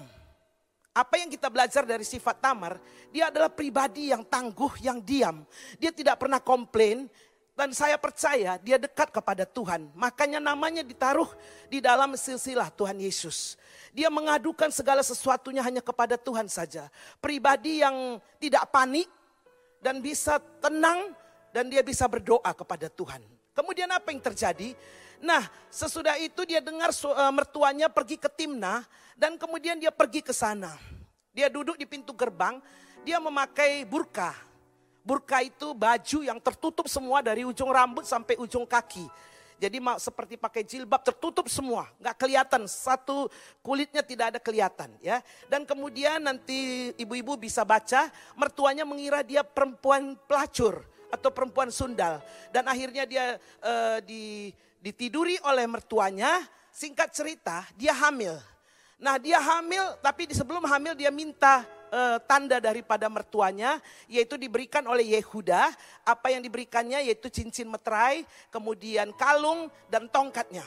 Apa 0.91 1.19
yang 1.19 1.31
kita 1.31 1.47
belajar 1.47 1.83
dari 1.87 2.03
sifat 2.03 2.39
Tamar? 2.43 2.79
Dia 3.11 3.31
adalah 3.31 3.47
pribadi 3.51 4.11
yang 4.11 4.23
tangguh, 4.27 4.79
yang 4.83 4.99
diam. 4.99 5.43
Dia 5.79 5.91
tidak 5.91 6.19
pernah 6.19 6.39
komplain, 6.43 7.07
dan 7.61 7.77
saya 7.77 7.93
percaya 8.01 8.57
dia 8.57 8.81
dekat 8.81 9.13
kepada 9.13 9.45
Tuhan. 9.45 9.93
Makanya 9.93 10.41
namanya 10.41 10.81
ditaruh 10.81 11.29
di 11.69 11.77
dalam 11.77 12.17
silsilah 12.17 12.73
Tuhan 12.73 12.97
Yesus. 12.97 13.53
Dia 13.93 14.09
mengadukan 14.09 14.73
segala 14.73 15.05
sesuatunya 15.05 15.61
hanya 15.61 15.77
kepada 15.77 16.17
Tuhan 16.17 16.49
saja. 16.49 16.89
Pribadi 17.21 17.85
yang 17.85 18.17
tidak 18.41 18.65
panik 18.73 19.05
dan 19.77 20.01
bisa 20.01 20.41
tenang 20.57 21.13
dan 21.53 21.69
dia 21.69 21.85
bisa 21.85 22.09
berdoa 22.09 22.49
kepada 22.49 22.89
Tuhan. 22.89 23.21
Kemudian 23.53 23.93
apa 23.93 24.09
yang 24.09 24.25
terjadi? 24.25 24.73
Nah 25.21 25.45
sesudah 25.69 26.17
itu 26.17 26.41
dia 26.49 26.65
dengar 26.65 26.89
eh, 26.89 27.29
mertuanya 27.29 27.93
pergi 27.93 28.17
ke 28.17 28.25
Timna 28.33 28.81
dan 29.13 29.37
kemudian 29.37 29.77
dia 29.77 29.93
pergi 29.93 30.25
ke 30.25 30.33
sana. 30.33 30.73
Dia 31.29 31.45
duduk 31.45 31.77
di 31.77 31.85
pintu 31.85 32.17
gerbang, 32.17 32.57
dia 33.05 33.21
memakai 33.21 33.85
burka. 33.85 34.33
Burka 35.01 35.41
itu 35.41 35.73
baju 35.73 36.19
yang 36.21 36.37
tertutup 36.37 36.85
semua 36.85 37.25
dari 37.25 37.41
ujung 37.41 37.73
rambut 37.73 38.05
sampai 38.05 38.37
ujung 38.37 38.69
kaki. 38.69 39.09
Jadi 39.61 39.77
seperti 40.01 40.41
pakai 40.41 40.65
jilbab 40.65 41.05
tertutup 41.05 41.45
semua, 41.45 41.85
nggak 42.01 42.17
kelihatan 42.17 42.65
satu 42.65 43.29
kulitnya 43.61 44.01
tidak 44.01 44.33
ada 44.33 44.39
kelihatan 44.41 44.89
ya. 45.05 45.21
Dan 45.45 45.69
kemudian 45.69 46.17
nanti 46.17 46.89
ibu-ibu 46.97 47.37
bisa 47.37 47.61
baca, 47.61 48.09
mertuanya 48.33 48.89
mengira 48.89 49.21
dia 49.21 49.45
perempuan 49.45 50.17
pelacur 50.25 50.81
atau 51.13 51.29
perempuan 51.29 51.69
sundal 51.69 52.25
dan 52.49 52.65
akhirnya 52.65 53.05
dia 53.05 53.37
uh, 53.61 54.01
di, 54.01 54.49
ditiduri 54.81 55.37
oleh 55.45 55.69
mertuanya. 55.69 56.41
Singkat 56.71 57.11
cerita, 57.11 57.67
dia 57.75 57.91
hamil. 57.91 58.39
Nah 58.95 59.19
dia 59.19 59.37
hamil, 59.43 59.91
tapi 59.99 60.25
sebelum 60.31 60.63
hamil 60.63 60.95
dia 60.95 61.11
minta 61.11 61.67
uh, 61.91 62.17
tanda 62.23 62.57
daripada 62.57 63.05
mertuanya 63.11 63.77
yaitu 64.07 64.39
diberikan 64.39 64.87
oleh 64.87 65.19
Yehuda. 65.19 65.69
Apa 66.07 66.33
yang 66.33 66.41
diberikannya 66.41 67.05
yaitu 67.05 67.27
cincin 67.27 67.67
meterai, 67.67 68.25
kemudian 68.49 69.11
kalung 69.13 69.67
dan 69.91 70.07
tongkatnya. 70.07 70.63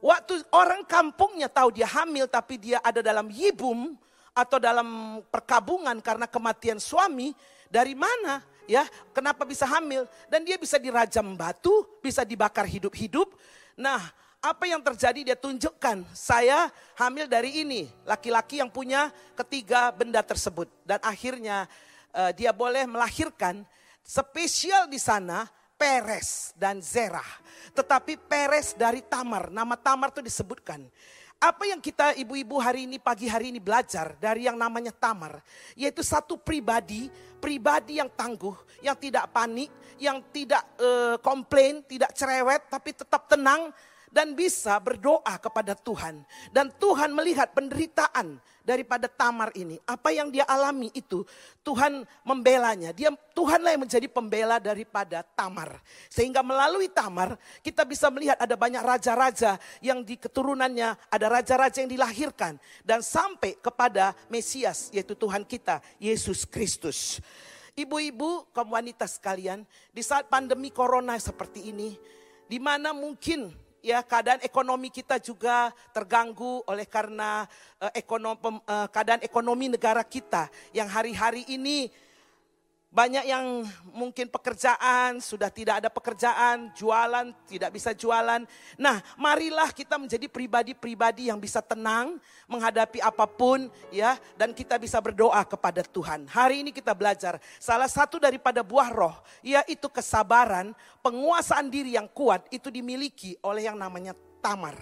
Waktu 0.00 0.48
orang 0.56 0.80
kampungnya 0.88 1.52
tahu 1.52 1.76
dia 1.76 1.84
hamil 1.84 2.24
tapi 2.24 2.56
dia 2.56 2.80
ada 2.80 3.04
dalam 3.04 3.28
yibum 3.28 3.92
atau 4.32 4.56
dalam 4.56 5.20
perkabungan 5.28 5.98
karena 6.00 6.24
kematian 6.24 6.80
suami, 6.80 7.36
dari 7.68 7.92
mana? 7.92 8.40
Ya, 8.70 8.86
kenapa 9.10 9.42
bisa 9.42 9.66
hamil? 9.66 10.06
Dan 10.30 10.46
dia 10.46 10.54
bisa 10.54 10.78
dirajam 10.78 11.34
batu, 11.34 11.84
bisa 12.00 12.22
dibakar 12.22 12.64
hidup-hidup. 12.64 13.28
Nah, 13.74 13.98
apa 14.40 14.64
yang 14.64 14.80
terjadi 14.80 15.20
dia 15.32 15.36
tunjukkan, 15.36 16.08
saya 16.16 16.72
hamil 16.96 17.28
dari 17.28 17.60
ini, 17.60 17.92
laki-laki 18.08 18.64
yang 18.64 18.72
punya 18.72 19.12
ketiga 19.36 19.92
benda 19.92 20.24
tersebut. 20.24 20.66
Dan 20.88 20.96
akhirnya 21.04 21.68
uh, 22.16 22.32
dia 22.32 22.48
boleh 22.56 22.88
melahirkan 22.88 23.60
spesial 24.00 24.88
di 24.88 24.96
sana 24.96 25.44
Peres 25.76 26.56
dan 26.56 26.80
Zerah. 26.80 27.28
Tetapi 27.76 28.16
Peres 28.16 28.72
dari 28.72 29.04
Tamar, 29.04 29.52
nama 29.52 29.76
Tamar 29.76 30.08
itu 30.08 30.24
disebutkan. 30.24 30.88
Apa 31.40 31.64
yang 31.64 31.80
kita 31.80 32.12
ibu-ibu 32.20 32.60
hari 32.60 32.84
ini, 32.84 33.00
pagi 33.00 33.24
hari 33.24 33.48
ini 33.48 33.60
belajar 33.60 34.12
dari 34.20 34.44
yang 34.44 34.60
namanya 34.60 34.92
Tamar. 34.92 35.40
Yaitu 35.72 36.04
satu 36.04 36.36
pribadi, 36.36 37.08
pribadi 37.40 37.96
yang 37.96 38.12
tangguh, 38.12 38.56
yang 38.84 38.96
tidak 38.96 39.32
panik, 39.32 39.72
yang 39.96 40.20
tidak 40.32 40.64
uh, 40.80 41.16
komplain, 41.20 41.80
tidak 41.84 42.12
cerewet, 42.12 42.68
tapi 42.68 42.92
tetap 42.92 43.24
tenang, 43.24 43.72
dan 44.10 44.34
bisa 44.34 44.76
berdoa 44.82 45.38
kepada 45.38 45.72
Tuhan. 45.78 46.26
Dan 46.50 46.68
Tuhan 46.76 47.14
melihat 47.14 47.54
penderitaan 47.54 48.42
daripada 48.66 49.06
Tamar 49.06 49.54
ini. 49.56 49.78
Apa 49.86 50.12
yang 50.12 50.28
dia 50.28 50.44
alami 50.44 50.90
itu 50.92 51.24
Tuhan 51.62 52.04
membelanya. 52.26 52.90
Dia 52.90 53.14
Tuhanlah 53.32 53.74
yang 53.74 53.82
menjadi 53.86 54.06
pembela 54.10 54.58
daripada 54.58 55.22
Tamar. 55.22 55.78
Sehingga 56.10 56.44
melalui 56.44 56.90
Tamar 56.90 57.38
kita 57.64 57.86
bisa 57.86 58.10
melihat 58.12 58.36
ada 58.36 58.54
banyak 58.58 58.82
raja-raja 58.82 59.56
yang 59.80 60.02
di 60.04 60.18
keturunannya 60.18 60.98
ada 61.08 61.26
raja-raja 61.30 61.80
yang 61.80 61.90
dilahirkan 61.90 62.58
dan 62.84 63.00
sampai 63.00 63.56
kepada 63.58 64.12
Mesias 64.28 64.90
yaitu 64.92 65.14
Tuhan 65.14 65.46
kita 65.46 65.80
Yesus 66.02 66.44
Kristus. 66.44 67.22
Ibu-ibu, 67.78 68.50
kaum 68.50 68.74
wanita 68.74 69.06
sekalian, 69.06 69.62
di 69.94 70.02
saat 70.02 70.26
pandemi 70.26 70.74
corona 70.74 71.16
seperti 71.16 71.70
ini, 71.70 71.94
di 72.50 72.58
mana 72.58 72.90
mungkin 72.90 73.54
ya 73.80 74.04
keadaan 74.04 74.40
ekonomi 74.44 74.92
kita 74.92 75.16
juga 75.20 75.72
terganggu 75.92 76.64
oleh 76.68 76.84
karena 76.84 77.48
uh, 77.80 77.88
eh, 77.88 78.00
ekonomi, 78.04 78.38
uh, 78.40 78.60
eh, 78.60 78.88
keadaan 78.92 79.20
ekonomi 79.24 79.66
negara 79.72 80.04
kita 80.04 80.48
yang 80.76 80.88
hari-hari 80.88 81.44
ini 81.48 81.88
banyak 82.90 83.22
yang 83.22 83.62
mungkin 83.94 84.26
pekerjaan, 84.26 85.22
sudah 85.22 85.46
tidak 85.46 85.78
ada 85.78 85.86
pekerjaan, 85.86 86.74
jualan, 86.74 87.30
tidak 87.46 87.70
bisa 87.70 87.94
jualan. 87.94 88.42
Nah, 88.74 88.98
marilah 89.14 89.70
kita 89.70 89.94
menjadi 89.94 90.26
pribadi-pribadi 90.26 91.30
yang 91.30 91.38
bisa 91.38 91.62
tenang 91.62 92.18
menghadapi 92.50 92.98
apa 92.98 93.30
pun 93.30 93.70
ya 93.94 94.18
dan 94.34 94.50
kita 94.50 94.74
bisa 94.74 94.98
berdoa 94.98 95.38
kepada 95.46 95.86
Tuhan. 95.86 96.26
Hari 96.26 96.66
ini 96.66 96.74
kita 96.74 96.90
belajar 96.90 97.38
salah 97.62 97.86
satu 97.86 98.18
daripada 98.18 98.66
buah 98.66 98.90
roh 98.90 99.16
yaitu 99.46 99.86
kesabaran, 99.86 100.74
penguasaan 100.98 101.70
diri 101.70 101.94
yang 101.94 102.10
kuat 102.10 102.50
itu 102.50 102.74
dimiliki 102.74 103.38
oleh 103.46 103.70
yang 103.70 103.78
namanya 103.78 104.18
tamar. 104.42 104.74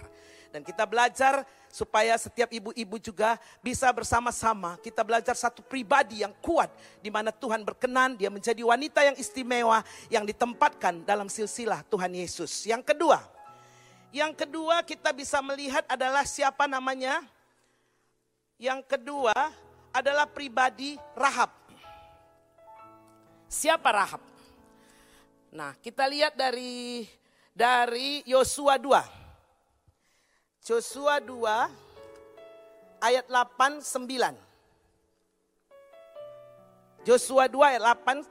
Dan 0.49 0.65
kita 0.65 0.89
belajar 0.89 1.45
supaya 1.69 2.17
setiap 2.17 2.49
ibu-ibu 2.49 2.97
juga 2.97 3.37
bisa 3.61 3.87
bersama-sama 3.93 4.75
kita 4.81 5.05
belajar 5.05 5.37
satu 5.37 5.61
pribadi 5.61 6.25
yang 6.25 6.33
kuat 6.41 6.69
di 6.99 7.13
mana 7.13 7.29
Tuhan 7.29 7.61
berkenan 7.61 8.17
dia 8.17 8.33
menjadi 8.33 8.59
wanita 8.65 9.05
yang 9.05 9.17
istimewa 9.17 9.85
yang 10.09 10.25
ditempatkan 10.25 11.05
dalam 11.05 11.29
silsilah 11.29 11.85
Tuhan 11.87 12.11
Yesus. 12.13 12.65
Yang 12.65 12.93
kedua, 12.93 13.21
yang 14.09 14.33
kedua 14.33 14.81
kita 14.81 15.13
bisa 15.13 15.37
melihat 15.45 15.85
adalah 15.85 16.25
siapa 16.25 16.65
namanya? 16.65 17.21
Yang 18.57 18.89
kedua 18.89 19.33
adalah 19.93 20.25
pribadi 20.25 20.97
Rahab. 21.13 21.53
Siapa 23.49 23.89
Rahab? 23.89 24.21
Nah, 25.49 25.73
kita 25.81 26.05
lihat 26.05 26.37
dari 26.37 27.09
dari 27.53 28.21
Yosua 28.29 28.77
2. 28.77 29.18
Joshua 30.59 31.23
2 31.23 32.99
ayat 32.99 33.25
8 33.31 33.79
9. 33.79 34.35
Joshua 37.07 37.47
2 37.47 37.69
ayat 37.75 37.81
8 37.95 38.27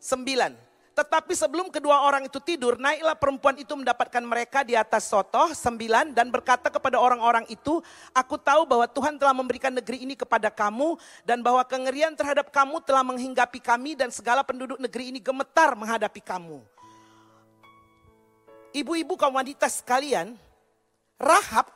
9. 0.00 0.68
Tetapi 0.98 1.30
sebelum 1.30 1.70
kedua 1.70 2.02
orang 2.02 2.26
itu 2.26 2.42
tidur, 2.42 2.74
naiklah 2.74 3.14
perempuan 3.14 3.54
itu 3.54 3.70
mendapatkan 3.70 4.18
mereka 4.18 4.66
di 4.66 4.74
atas 4.74 5.06
sotoh 5.06 5.54
sembilan 5.54 6.10
dan 6.10 6.26
berkata 6.26 6.74
kepada 6.74 6.98
orang-orang 6.98 7.46
itu, 7.46 7.78
aku 8.10 8.34
tahu 8.34 8.66
bahwa 8.66 8.82
Tuhan 8.90 9.14
telah 9.14 9.30
memberikan 9.30 9.70
negeri 9.70 10.02
ini 10.02 10.18
kepada 10.18 10.50
kamu 10.50 10.98
dan 11.22 11.38
bahwa 11.38 11.62
kengerian 11.62 12.18
terhadap 12.18 12.50
kamu 12.50 12.82
telah 12.82 13.06
menghinggapi 13.06 13.62
kami 13.62 13.94
dan 13.94 14.10
segala 14.10 14.42
penduduk 14.42 14.82
negeri 14.82 15.14
ini 15.14 15.22
gemetar 15.22 15.78
menghadapi 15.78 16.18
kamu. 16.18 16.66
Ibu-ibu 18.74 19.14
kaum 19.14 19.38
wanita 19.38 19.70
sekalian, 19.70 20.34
Rahab, 21.18 21.66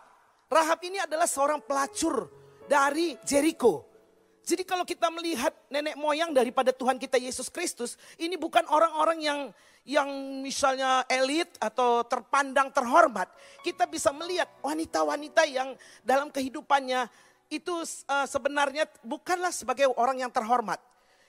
Rahab 0.46 0.78
ini 0.86 1.02
adalah 1.02 1.26
seorang 1.26 1.58
pelacur 1.58 2.30
dari 2.70 3.18
Jericho. 3.26 3.90
Jadi 4.42 4.66
kalau 4.66 4.82
kita 4.82 5.06
melihat 5.10 5.54
nenek 5.70 5.94
moyang 5.94 6.34
daripada 6.34 6.74
Tuhan 6.74 6.98
kita 6.98 7.14
Yesus 7.18 7.46
Kristus, 7.46 7.94
ini 8.18 8.34
bukan 8.34 8.66
orang-orang 8.66 9.18
yang 9.22 9.40
yang 9.82 10.10
misalnya 10.42 11.02
elit 11.10 11.58
atau 11.58 12.06
terpandang 12.06 12.70
terhormat. 12.70 13.30
Kita 13.66 13.86
bisa 13.86 14.14
melihat 14.14 14.50
wanita-wanita 14.62 15.42
yang 15.46 15.74
dalam 16.06 16.30
kehidupannya 16.30 17.06
itu 17.50 17.82
uh, 17.82 18.26
sebenarnya 18.26 18.86
bukanlah 19.02 19.50
sebagai 19.50 19.90
orang 19.94 20.22
yang 20.22 20.30
terhormat. 20.30 20.78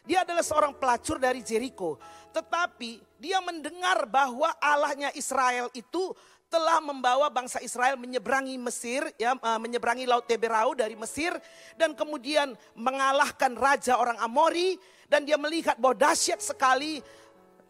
Dia 0.03 0.27
adalah 0.27 0.43
seorang 0.43 0.75
pelacur 0.75 1.15
dari 1.15 1.39
Jericho. 1.39 1.95
Tetapi 2.35 2.99
dia 3.23 3.39
mendengar 3.39 4.03
bahwa 4.03 4.51
Allahnya 4.59 5.15
Israel 5.15 5.71
itu 5.71 6.11
telah 6.53 6.77
membawa 6.77 7.33
bangsa 7.33 7.57
Israel 7.65 7.97
menyeberangi 7.97 8.61
Mesir, 8.61 9.01
ya, 9.17 9.33
uh, 9.33 9.57
menyeberangi 9.57 10.05
Laut 10.05 10.29
Teberau 10.29 10.77
dari 10.77 10.93
Mesir 10.93 11.33
dan 11.73 11.97
kemudian 11.97 12.53
mengalahkan 12.77 13.57
raja 13.57 13.97
orang 13.97 14.21
Amori 14.21 14.77
dan 15.09 15.25
dia 15.25 15.33
melihat 15.33 15.73
bahwa 15.81 15.97
dahsyat 15.97 16.37
sekali 16.45 17.01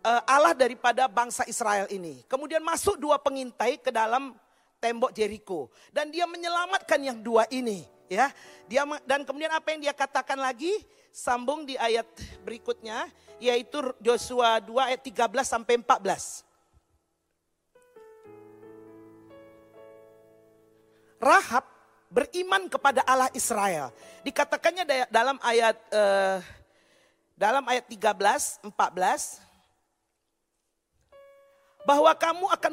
uh, 0.04 0.22
Allah 0.28 0.52
daripada 0.52 1.08
bangsa 1.08 1.48
Israel 1.48 1.88
ini. 1.88 2.28
Kemudian 2.28 2.60
masuk 2.60 3.00
dua 3.00 3.16
pengintai 3.24 3.80
ke 3.80 3.88
dalam 3.88 4.36
tembok 4.84 5.16
Jericho 5.16 5.72
dan 5.96 6.12
dia 6.12 6.28
menyelamatkan 6.28 7.00
yang 7.00 7.24
dua 7.24 7.48
ini, 7.56 7.88
ya. 8.12 8.36
Dia 8.68 8.84
dan 9.08 9.24
kemudian 9.24 9.56
apa 9.56 9.72
yang 9.72 9.80
dia 9.80 9.96
katakan 9.96 10.36
lagi? 10.36 10.76
Sambung 11.14 11.64
di 11.64 11.80
ayat 11.80 12.10
berikutnya 12.44 13.08
yaitu 13.38 13.80
Joshua 14.02 14.58
2 14.58 14.74
ayat 14.92 15.02
13 15.06 15.30
sampai 15.46 15.78
14. 15.78 16.53
Rahab 21.24 21.64
beriman 22.12 22.68
kepada 22.68 23.00
Allah 23.08 23.32
Israel. 23.32 23.96
Dikatakannya 24.28 25.08
dalam 25.08 25.40
ayat 25.40 25.80
uh, 25.96 26.44
dalam 27.34 27.64
ayat 27.66 27.88
13, 27.90 28.62
14 28.68 29.42
bahwa 31.84 32.16
kamu 32.16 32.48
akan 32.48 32.72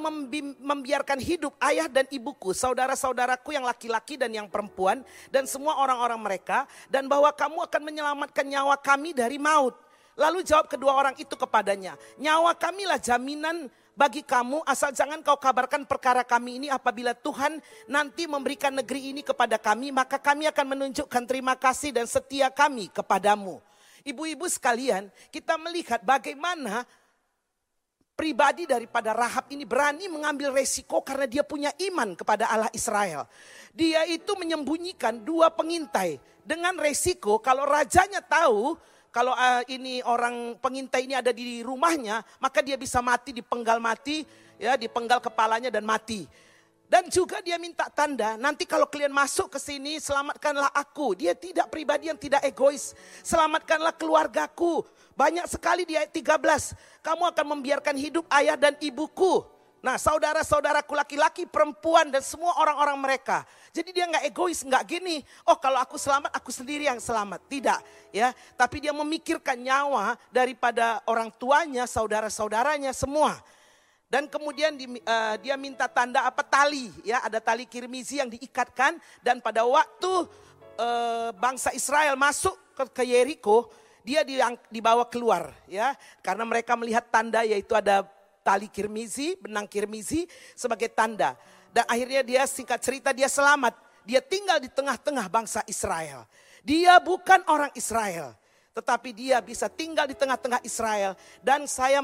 membiarkan 0.62 1.18
hidup 1.18 1.50
ayah 1.66 1.90
dan 1.90 2.06
ibuku, 2.14 2.54
saudara-saudaraku 2.54 3.50
yang 3.50 3.66
laki-laki 3.66 4.14
dan 4.14 4.30
yang 4.30 4.46
perempuan 4.46 5.02
dan 5.34 5.50
semua 5.50 5.82
orang-orang 5.82 6.18
mereka 6.22 6.62
dan 6.86 7.10
bahwa 7.10 7.34
kamu 7.34 7.66
akan 7.66 7.82
menyelamatkan 7.82 8.46
nyawa 8.46 8.78
kami 8.78 9.10
dari 9.10 9.38
maut. 9.38 9.74
Lalu 10.14 10.46
jawab 10.46 10.70
kedua 10.70 10.94
orang 10.94 11.14
itu 11.18 11.32
kepadanya, 11.34 11.98
nyawa 12.20 12.54
kamilah 12.54 13.00
jaminan 13.00 13.66
bagi 14.00 14.24
kamu 14.24 14.64
asal 14.64 14.96
jangan 14.96 15.20
kau 15.20 15.36
kabarkan 15.36 15.84
perkara 15.84 16.24
kami 16.24 16.56
ini 16.56 16.68
apabila 16.72 17.12
Tuhan 17.12 17.60
nanti 17.84 18.24
memberikan 18.24 18.72
negeri 18.72 19.12
ini 19.12 19.20
kepada 19.20 19.60
kami 19.60 19.92
maka 19.92 20.16
kami 20.16 20.48
akan 20.48 20.72
menunjukkan 20.72 21.28
terima 21.28 21.52
kasih 21.52 21.92
dan 21.92 22.08
setia 22.08 22.48
kami 22.48 22.88
kepadamu. 22.88 23.60
Ibu-ibu 24.00 24.48
sekalian 24.48 25.12
kita 25.28 25.60
melihat 25.60 26.00
bagaimana 26.00 26.88
pribadi 28.16 28.64
daripada 28.64 29.12
Rahab 29.12 29.52
ini 29.52 29.68
berani 29.68 30.08
mengambil 30.08 30.56
resiko 30.56 31.04
karena 31.04 31.28
dia 31.28 31.44
punya 31.44 31.68
iman 31.92 32.16
kepada 32.16 32.48
Allah 32.48 32.72
Israel. 32.72 33.28
Dia 33.76 34.08
itu 34.08 34.32
menyembunyikan 34.32 35.20
dua 35.20 35.52
pengintai 35.52 36.16
dengan 36.40 36.72
resiko 36.80 37.36
kalau 37.36 37.68
rajanya 37.68 38.24
tahu 38.24 38.80
kalau 39.10 39.34
uh, 39.34 39.66
ini 39.66 39.98
orang 40.06 40.54
pengintai 40.62 41.02
ini 41.02 41.18
ada 41.18 41.34
di 41.34 41.66
rumahnya, 41.66 42.22
maka 42.38 42.62
dia 42.62 42.78
bisa 42.78 43.02
mati 43.02 43.34
dipenggal 43.34 43.82
mati, 43.82 44.22
ya 44.54 44.78
dipenggal 44.78 45.18
kepalanya 45.18 45.66
dan 45.66 45.82
mati. 45.82 46.30
Dan 46.90 47.06
juga 47.06 47.38
dia 47.38 47.54
minta 47.54 47.86
tanda, 47.86 48.34
nanti 48.34 48.66
kalau 48.66 48.86
kalian 48.86 49.14
masuk 49.14 49.54
ke 49.54 49.58
sini 49.62 50.02
selamatkanlah 50.02 50.74
aku. 50.74 51.14
Dia 51.14 51.38
tidak 51.38 51.70
pribadi 51.70 52.10
yang 52.10 52.18
tidak 52.18 52.42
egois. 52.42 52.98
Selamatkanlah 53.22 53.94
keluargaku. 53.94 54.82
Banyak 55.14 55.46
sekali 55.46 55.86
di 55.86 55.94
ayat 55.94 56.10
13. 56.10 56.74
Kamu 56.98 57.30
akan 57.30 57.46
membiarkan 57.58 57.94
hidup 57.94 58.26
ayah 58.34 58.58
dan 58.58 58.74
ibuku. 58.82 59.46
Nah 59.80 59.96
saudara-saudaraku 59.96 60.92
laki-laki, 60.92 61.48
perempuan 61.48 62.12
dan 62.12 62.20
semua 62.20 62.52
orang-orang 62.60 63.00
mereka. 63.00 63.48
Jadi 63.72 63.96
dia 63.96 64.04
nggak 64.04 64.28
egois, 64.28 64.60
nggak 64.60 64.84
gini. 64.84 65.24
Oh 65.48 65.56
kalau 65.56 65.80
aku 65.80 65.96
selamat, 65.96 66.28
aku 66.36 66.52
sendiri 66.52 66.84
yang 66.84 67.00
selamat. 67.00 67.40
Tidak, 67.48 67.80
ya. 68.12 68.36
Tapi 68.60 68.84
dia 68.84 68.92
memikirkan 68.92 69.56
nyawa 69.56 70.20
daripada 70.28 71.00
orang 71.08 71.32
tuanya, 71.32 71.88
saudara-saudaranya 71.88 72.92
semua. 72.92 73.40
Dan 74.10 74.28
kemudian 74.28 74.76
di, 74.76 74.84
uh, 75.00 75.34
dia 75.40 75.56
minta 75.56 75.88
tanda 75.88 76.28
apa 76.28 76.44
tali, 76.44 76.92
ya. 77.00 77.24
Ada 77.24 77.40
tali 77.40 77.64
kirmizi 77.64 78.20
yang 78.20 78.28
diikatkan. 78.28 79.00
Dan 79.24 79.40
pada 79.40 79.64
waktu 79.64 80.28
uh, 80.76 81.32
bangsa 81.40 81.72
Israel 81.72 82.20
masuk 82.20 82.52
ke, 82.76 82.84
ke 83.00 83.02
Yeriko, 83.16 83.72
dia 84.04 84.28
dibawa 84.68 85.08
keluar, 85.08 85.56
ya. 85.64 85.96
Karena 86.20 86.44
mereka 86.44 86.76
melihat 86.76 87.08
tanda 87.08 87.48
yaitu 87.48 87.72
ada 87.72 88.04
tali 88.50 88.66
kirmizi, 88.66 89.38
benang 89.38 89.70
kirmizi 89.70 90.26
sebagai 90.58 90.90
tanda. 90.90 91.38
Dan 91.70 91.86
akhirnya 91.86 92.26
dia 92.26 92.42
singkat 92.50 92.82
cerita 92.82 93.14
dia 93.14 93.30
selamat. 93.30 93.78
Dia 94.02 94.18
tinggal 94.18 94.58
di 94.58 94.66
tengah-tengah 94.66 95.30
bangsa 95.30 95.62
Israel. 95.70 96.26
Dia 96.66 96.98
bukan 96.98 97.46
orang 97.46 97.70
Israel. 97.78 98.34
Tetapi 98.74 99.14
dia 99.14 99.38
bisa 99.38 99.70
tinggal 99.70 100.10
di 100.10 100.18
tengah-tengah 100.18 100.66
Israel. 100.66 101.14
Dan 101.38 101.70
saya 101.70 102.02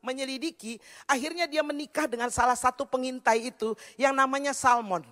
menyelidiki, 0.00 0.80
akhirnya 1.04 1.44
dia 1.44 1.60
menikah 1.60 2.08
dengan 2.08 2.32
salah 2.32 2.56
satu 2.56 2.88
pengintai 2.88 3.52
itu 3.52 3.76
yang 4.00 4.16
namanya 4.16 4.56
Salmon. 4.56 5.04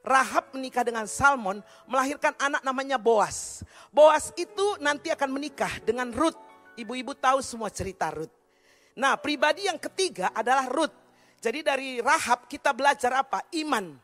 Rahab 0.00 0.56
menikah 0.56 0.80
dengan 0.80 1.04
Salmon, 1.04 1.60
melahirkan 1.84 2.32
anak 2.40 2.64
namanya 2.64 2.96
Boas. 2.96 3.60
Boas 3.92 4.32
itu 4.40 4.80
nanti 4.80 5.12
akan 5.12 5.28
menikah 5.28 5.84
dengan 5.84 6.08
Ruth. 6.08 6.40
Ibu-ibu 6.80 7.12
tahu 7.12 7.44
semua 7.44 7.68
cerita 7.68 8.08
Ruth. 8.08 8.39
Nah, 9.00 9.16
pribadi 9.16 9.64
yang 9.64 9.80
ketiga 9.80 10.28
adalah 10.36 10.68
Ruth. 10.68 10.92
Jadi 11.40 11.64
dari 11.64 12.04
Rahab 12.04 12.44
kita 12.44 12.76
belajar 12.76 13.24
apa? 13.24 13.48
Iman. 13.56 13.96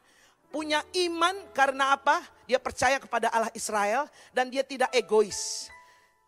Punya 0.49 0.81
iman 1.05 1.37
karena 1.53 1.93
apa? 1.93 2.25
Dia 2.49 2.57
percaya 2.57 2.97
kepada 2.97 3.29
Allah 3.29 3.53
Israel 3.53 4.09
dan 4.33 4.49
dia 4.49 4.65
tidak 4.65 4.89
egois. 4.97 5.69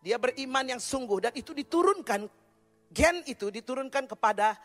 Dia 0.05 0.21
beriman 0.21 0.77
yang 0.77 0.83
sungguh 0.85 1.25
dan 1.25 1.33
itu 1.33 1.57
diturunkan 1.57 2.29
gen 2.93 3.25
itu 3.25 3.49
diturunkan 3.49 4.05
kepada 4.05 4.61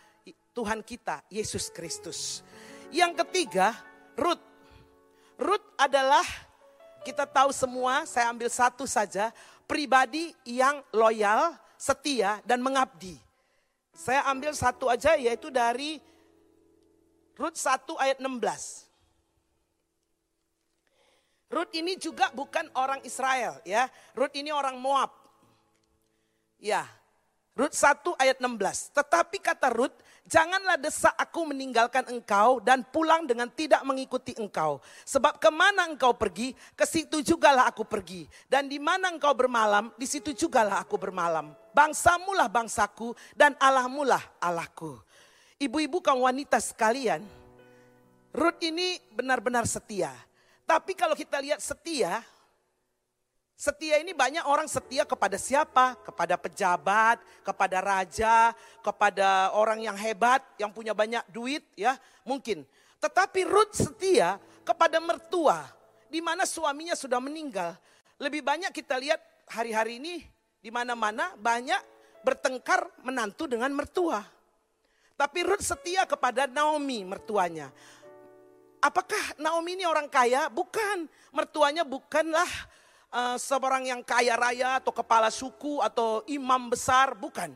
Tuhan 0.51 0.84
kita 0.84 1.24
Yesus 1.32 1.72
Kristus. 1.72 2.43
Yang 2.91 3.24
ketiga, 3.24 3.72
Ruth 4.20 4.43
Ruth 5.39 5.64
adalah 5.80 6.28
kita 7.08 7.24
tahu 7.24 7.56
semua, 7.56 8.04
saya 8.04 8.28
ambil 8.32 8.51
satu 8.51 8.84
saja, 8.84 9.32
pribadi 9.64 10.36
yang 10.43 10.84
loyal, 10.91 11.56
setia 11.80 12.43
dan 12.43 12.60
mengabdi. 12.60 13.16
Saya 13.94 14.26
ambil 14.28 14.58
satu 14.58 14.89
aja 14.89 15.14
yaitu 15.14 15.54
dari 15.54 16.02
Ruth 17.38 17.58
1 17.58 17.86
ayat 18.02 18.18
16. 18.18 18.89
Ruth 21.54 21.74
ini 21.78 21.94
juga 22.02 22.34
bukan 22.34 22.66
orang 22.74 23.06
Israel 23.06 23.62
ya. 23.62 23.86
Ruth 24.18 24.34
ini 24.34 24.50
orang 24.50 24.82
Moab. 24.82 25.14
Ya. 26.58 26.89
Ruth 27.54 27.78
1 27.78 28.18
ayat 28.18 28.41
16. 28.41 28.98
Tetapi 28.98 29.38
kata 29.38 29.70
Ruth, 29.70 29.94
Janganlah 30.24 30.80
desak 30.80 31.12
aku 31.20 31.52
meninggalkan 31.52 32.08
engkau 32.08 32.64
dan 32.64 32.80
pulang 32.80 33.28
dengan 33.28 33.52
tidak 33.52 33.84
mengikuti 33.84 34.32
engkau. 34.40 34.80
Sebab 35.04 35.36
ke 35.36 35.52
mana 35.52 35.84
engkau 35.84 36.16
pergi, 36.16 36.56
ke 36.80 36.88
situ 36.88 37.20
jugalah 37.20 37.68
aku 37.68 37.84
pergi. 37.84 38.24
Dan 38.48 38.72
di 38.72 38.80
mana 38.80 39.12
engkau 39.12 39.36
bermalam, 39.36 39.92
di 40.00 40.08
situ 40.08 40.32
jugalah 40.32 40.80
aku 40.80 40.96
bermalam. 40.96 41.52
Bangsamulah 41.76 42.48
bangsaku 42.48 43.12
dan 43.36 43.52
Allahmulah 43.60 44.24
Allahku. 44.40 44.96
Ibu-ibu 45.60 46.00
kaum 46.00 46.24
wanita 46.24 46.56
sekalian, 46.64 47.28
Ruth 48.32 48.64
ini 48.64 48.98
benar-benar 49.12 49.68
setia. 49.68 50.10
Tapi 50.64 50.96
kalau 50.96 51.14
kita 51.14 51.38
lihat 51.44 51.60
setia, 51.60 52.24
Setia 53.64 53.95
ini 53.95 54.11
banyak 54.11 54.43
orang 54.43 54.68
setia 54.68 55.07
kepada 55.07 55.39
siapa? 55.39 55.95
Kepada 56.03 56.36
pejabat, 56.36 57.24
kepada 57.47 57.80
raja, 57.80 58.51
kepada 58.84 59.55
orang 59.55 59.80
yang 59.80 59.95
hebat, 59.95 60.43
yang 60.59 60.68
punya 60.68 60.91
banyak 60.91 61.24
duit 61.32 61.64
ya 61.80 61.95
mungkin. 62.28 62.68
Tetapi 62.99 63.47
Ruth 63.47 63.72
setia 63.72 64.36
kepada 64.68 64.99
mertua, 64.99 65.64
di 66.11 66.20
mana 66.20 66.43
suaminya 66.43 66.91
sudah 66.91 67.24
meninggal. 67.24 67.80
Lebih 68.20 68.43
banyak 68.43 68.76
kita 68.76 68.99
lihat 68.99 69.24
hari-hari 69.47 69.95
ini 69.95 70.20
di 70.59 70.68
mana-mana 70.68 71.32
banyak 71.39 71.80
bertengkar 72.20 72.84
menantu 72.99 73.47
dengan 73.47 73.72
mertua. 73.72 74.28
Tapi 75.16 75.39
Ruth 75.39 75.64
setia 75.64 76.03
kepada 76.03 76.51
Naomi 76.51 77.07
mertuanya. 77.07 77.72
Apakah 78.84 79.39
Naomi 79.39 79.80
ini 79.80 79.88
orang 79.88 80.11
kaya? 80.11 80.51
Bukan. 80.51 81.07
Mertuanya 81.32 81.88
bukanlah 81.88 82.51
uh, 83.14 83.38
seorang 83.38 83.86
yang 83.88 84.01
kaya 84.01 84.34
raya 84.34 84.82
atau 84.82 84.89
kepala 84.89 85.30
suku 85.30 85.80
atau 85.80 86.26
imam 86.26 86.68
besar, 86.74 87.14
bukan. 87.14 87.53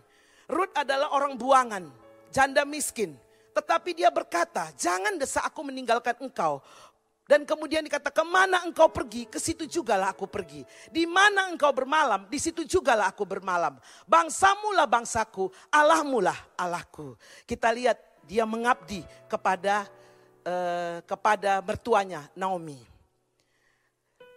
Ruth 0.47 0.71
adalah 0.77 1.11
orang 1.11 1.35
buangan, 1.35 1.83
janda 2.31 2.63
miskin. 2.63 3.17
Tetapi 3.51 3.97
dia 3.97 4.13
berkata, 4.13 4.69
jangan 4.77 5.17
desak 5.17 5.43
aku 5.43 5.65
meninggalkan 5.65 6.13
engkau. 6.21 6.61
Dan 7.27 7.43
kemudian 7.43 7.83
dikata, 7.83 8.07
ke 8.07 8.23
mana 8.23 8.63
engkau 8.63 8.87
pergi, 8.87 9.27
ke 9.27 9.35
situ 9.35 9.67
jugalah 9.67 10.15
aku 10.15 10.23
pergi. 10.31 10.63
Di 10.87 11.03
mana 11.03 11.51
engkau 11.51 11.75
bermalam, 11.75 12.23
di 12.31 12.39
situ 12.39 12.63
jugalah 12.63 13.11
aku 13.11 13.27
bermalam. 13.27 13.75
Bangsamulah 14.07 14.87
bangsaku, 14.87 15.51
Allahmulah 15.67 16.39
Allahku. 16.55 17.19
Kita 17.43 17.67
lihat 17.75 17.99
dia 18.23 18.47
mengabdi 18.47 19.03
kepada 19.27 19.91
uh, 20.47 21.03
kepada 21.03 21.59
mertuanya 21.59 22.31
Naomi. 22.31 22.79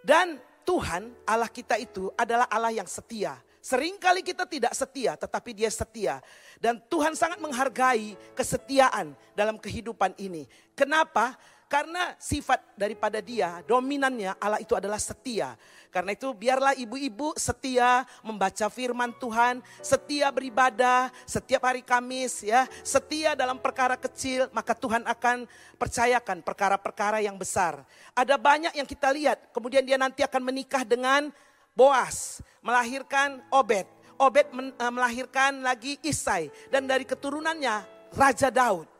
Dan 0.02 0.42
Tuhan 0.70 1.10
Allah 1.26 1.50
kita 1.50 1.74
itu 1.82 2.14
adalah 2.14 2.46
Allah 2.46 2.70
yang 2.70 2.86
setia. 2.86 3.34
Seringkali 3.58 4.22
kita 4.22 4.46
tidak 4.46 4.70
setia, 4.70 5.18
tetapi 5.18 5.50
dia 5.50 5.66
setia. 5.66 6.22
Dan 6.62 6.78
Tuhan 6.86 7.18
sangat 7.18 7.42
menghargai 7.42 8.14
kesetiaan 8.38 9.18
dalam 9.34 9.58
kehidupan 9.58 10.14
ini. 10.22 10.46
Kenapa? 10.78 11.34
Karena 11.70 12.18
sifat 12.18 12.74
daripada 12.74 13.22
dia, 13.22 13.62
dominannya 13.62 14.34
Allah 14.42 14.58
itu 14.58 14.74
adalah 14.74 14.98
setia. 14.98 15.54
Karena 15.94 16.18
itu 16.18 16.26
biarlah 16.34 16.74
ibu-ibu 16.74 17.30
setia 17.38 18.02
membaca 18.26 18.66
firman 18.66 19.14
Tuhan, 19.14 19.62
setia 19.78 20.34
beribadah 20.34 21.14
setiap 21.22 21.70
hari 21.70 21.86
Kamis 21.86 22.42
ya, 22.42 22.66
setia 22.82 23.38
dalam 23.38 23.54
perkara 23.62 23.94
kecil, 23.94 24.50
maka 24.50 24.74
Tuhan 24.74 25.06
akan 25.06 25.46
percayakan 25.78 26.42
perkara-perkara 26.42 27.22
yang 27.22 27.38
besar. 27.38 27.86
Ada 28.18 28.34
banyak 28.34 28.74
yang 28.74 28.88
kita 28.90 29.14
lihat, 29.14 29.54
kemudian 29.54 29.86
dia 29.86 29.94
nanti 29.94 30.26
akan 30.26 30.42
menikah 30.42 30.82
dengan 30.82 31.30
Boas, 31.70 32.42
melahirkan 32.66 33.46
Obed. 33.46 33.86
Obed 34.18 34.50
eh, 34.50 34.90
melahirkan 34.90 35.62
lagi 35.62 36.02
Isai 36.02 36.50
dan 36.66 36.90
dari 36.90 37.06
keturunannya 37.06 37.86
Raja 38.10 38.50
Daud. 38.50 38.99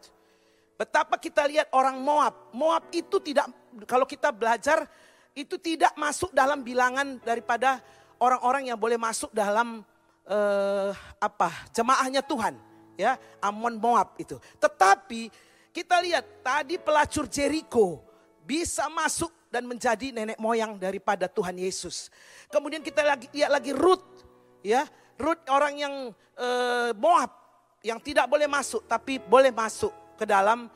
Betapa 0.81 1.21
kita 1.21 1.45
lihat 1.45 1.69
orang 1.77 2.01
Moab. 2.01 2.57
Moab 2.57 2.89
itu 2.97 3.21
tidak, 3.21 3.53
kalau 3.85 4.09
kita 4.09 4.33
belajar, 4.33 4.89
itu 5.37 5.61
tidak 5.61 5.93
masuk 5.93 6.33
dalam 6.33 6.65
bilangan 6.65 7.21
daripada 7.21 7.85
orang-orang 8.17 8.73
yang 8.73 8.81
boleh 8.81 8.97
masuk 8.97 9.29
dalam 9.37 9.85
uh, 10.25 10.91
apa 11.21 11.69
jemaahnya 11.77 12.25
Tuhan. 12.25 12.57
Ya, 12.97 13.21
Amon 13.45 13.77
Moab 13.77 14.17
itu. 14.17 14.41
Tetapi 14.57 15.29
kita 15.69 16.01
lihat 16.01 16.41
tadi 16.41 16.81
pelacur 16.81 17.29
Jericho 17.29 18.01
bisa 18.41 18.89
masuk 18.89 19.53
dan 19.53 19.69
menjadi 19.69 20.17
nenek 20.17 20.41
moyang 20.41 20.81
daripada 20.81 21.29
Tuhan 21.29 21.61
Yesus. 21.61 22.09
Kemudian 22.49 22.81
kita 22.81 23.05
lagi 23.05 23.29
lihat 23.37 23.53
lagi 23.53 23.77
Ruth, 23.77 24.25
ya 24.65 24.89
Ruth 25.21 25.45
orang 25.53 25.77
yang 25.77 25.95
uh, 26.41 26.91
Moab 26.97 27.37
yang 27.85 28.01
tidak 28.01 28.33
boleh 28.33 28.49
masuk 28.49 28.85
tapi 28.89 29.21
boleh 29.21 29.53
masuk 29.53 30.00
ke 30.21 30.29
dalam 30.29 30.69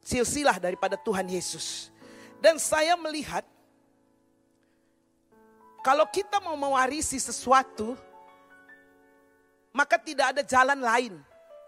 silsilah 0.00 0.56
daripada 0.56 0.96
Tuhan 0.96 1.28
Yesus. 1.28 1.92
Dan 2.40 2.56
saya 2.56 2.96
melihat 2.96 3.44
kalau 5.84 6.08
kita 6.08 6.40
mau 6.40 6.56
mewarisi 6.56 7.20
sesuatu 7.20 7.92
maka 9.76 10.00
tidak 10.00 10.32
ada 10.32 10.40
jalan 10.40 10.80
lain 10.80 11.12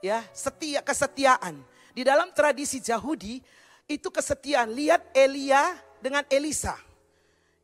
ya, 0.01 0.25
setia 0.33 0.81
kesetiaan. 0.81 1.61
Di 1.93 2.07
dalam 2.09 2.33
tradisi 2.33 2.81
Yahudi 2.81 3.45
itu 3.85 4.09
kesetiaan. 4.09 4.73
Lihat 4.73 5.13
Elia 5.13 5.77
dengan 6.01 6.25
Elisa. 6.33 6.88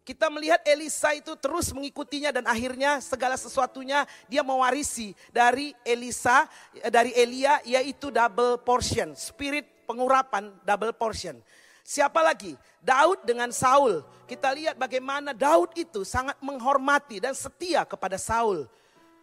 Kita 0.04 0.28
melihat 0.28 0.60
Elisa 0.68 1.16
itu 1.16 1.32
terus 1.40 1.72
mengikutinya 1.72 2.28
dan 2.28 2.44
akhirnya 2.44 3.00
segala 3.00 3.40
sesuatunya 3.40 4.04
dia 4.28 4.44
mewarisi 4.44 5.16
dari 5.32 5.72
Elisa, 5.80 6.44
dari 6.92 7.16
Elia 7.16 7.56
yaitu 7.64 8.12
double 8.12 8.60
portion, 8.60 9.16
spirit 9.16 9.64
pengurapan 9.88 10.52
double 10.60 10.92
portion. 10.92 11.40
Siapa 11.80 12.20
lagi? 12.20 12.52
Daud 12.84 13.24
dengan 13.24 13.48
Saul. 13.48 14.04
Kita 14.28 14.52
lihat 14.52 14.76
bagaimana 14.76 15.32
Daud 15.32 15.72
itu 15.72 16.04
sangat 16.04 16.36
menghormati 16.44 17.16
dan 17.20 17.32
setia 17.32 17.88
kepada 17.88 18.20
Saul. 18.20 18.68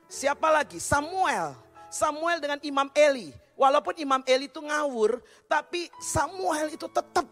Siapa 0.09 0.49
lagi? 0.49 0.81
Samuel. 0.81 1.53
Samuel 1.93 2.41
dengan 2.41 2.57
Imam 2.65 2.89
Eli. 2.97 3.29
Walaupun 3.53 3.93
Imam 4.01 4.21
Eli 4.25 4.49
itu 4.49 4.57
ngawur, 4.57 5.21
tapi 5.45 5.89
Samuel 6.01 6.73
itu 6.73 6.89
tetap 6.89 7.25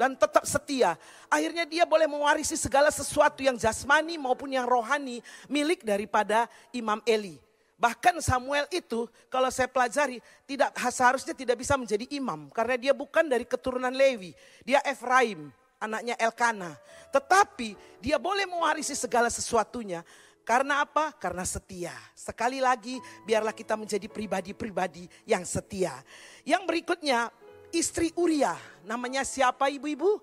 dan 0.00 0.14
tetap 0.18 0.44
setia. 0.46 0.98
Akhirnya 1.30 1.64
dia 1.66 1.84
boleh 1.86 2.06
mewarisi 2.06 2.54
segala 2.58 2.90
sesuatu 2.90 3.42
yang 3.42 3.58
jasmani 3.58 4.18
maupun 4.18 4.50
yang 4.50 4.66
rohani 4.66 5.22
milik 5.46 5.82
daripada 5.86 6.50
Imam 6.74 6.98
Eli. 7.06 7.38
Bahkan 7.74 8.22
Samuel 8.22 8.70
itu 8.70 9.10
kalau 9.26 9.50
saya 9.50 9.66
pelajari 9.66 10.22
tidak 10.46 10.72
seharusnya 10.88 11.34
tidak 11.34 11.58
bisa 11.58 11.74
menjadi 11.74 12.06
imam 12.14 12.46
karena 12.54 12.78
dia 12.78 12.92
bukan 12.94 13.26
dari 13.26 13.42
keturunan 13.44 13.90
Lewi. 13.90 14.30
Dia 14.62 14.78
Efraim, 14.86 15.50
anaknya 15.82 16.14
Elkana. 16.16 16.78
Tetapi 17.10 17.74
dia 17.98 18.16
boleh 18.16 18.46
mewarisi 18.46 18.94
segala 18.94 19.26
sesuatunya 19.26 20.06
karena 20.44 20.84
apa? 20.84 21.16
Karena 21.16 21.42
setia. 21.42 21.96
Sekali 22.12 22.60
lagi 22.60 23.00
biarlah 23.24 23.56
kita 23.56 23.80
menjadi 23.80 24.06
pribadi-pribadi 24.12 25.08
yang 25.24 25.42
setia. 25.42 25.96
Yang 26.44 26.62
berikutnya 26.68 27.32
istri 27.74 28.14
Uria. 28.14 28.54
Namanya 28.86 29.26
siapa 29.26 29.68
ibu-ibu? 29.68 30.22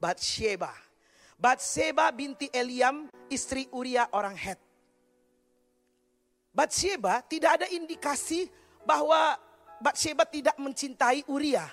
Batsheba. 0.00 0.72
Batsheba 1.36 2.08
binti 2.10 2.48
Eliam, 2.48 3.06
istri 3.28 3.68
Uria 3.70 4.08
orang 4.10 4.34
Het. 4.34 4.58
Batsheba 6.56 7.20
tidak 7.28 7.60
ada 7.60 7.66
indikasi 7.68 8.48
bahwa 8.88 9.36
Bathsheba 9.76 10.24
tidak 10.24 10.56
mencintai 10.56 11.20
Uria. 11.28 11.68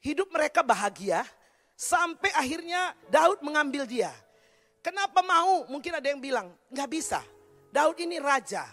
Hidup 0.00 0.32
mereka 0.32 0.64
bahagia 0.64 1.20
sampai 1.76 2.32
akhirnya 2.32 2.96
Daud 3.12 3.44
mengambil 3.44 3.84
dia. 3.84 4.08
Kenapa 4.80 5.20
mau? 5.20 5.68
Mungkin 5.68 6.00
ada 6.00 6.08
yang 6.08 6.20
bilang, 6.24 6.48
nggak 6.72 6.88
bisa. 6.88 7.20
Daud 7.68 8.00
ini 8.00 8.16
raja. 8.16 8.64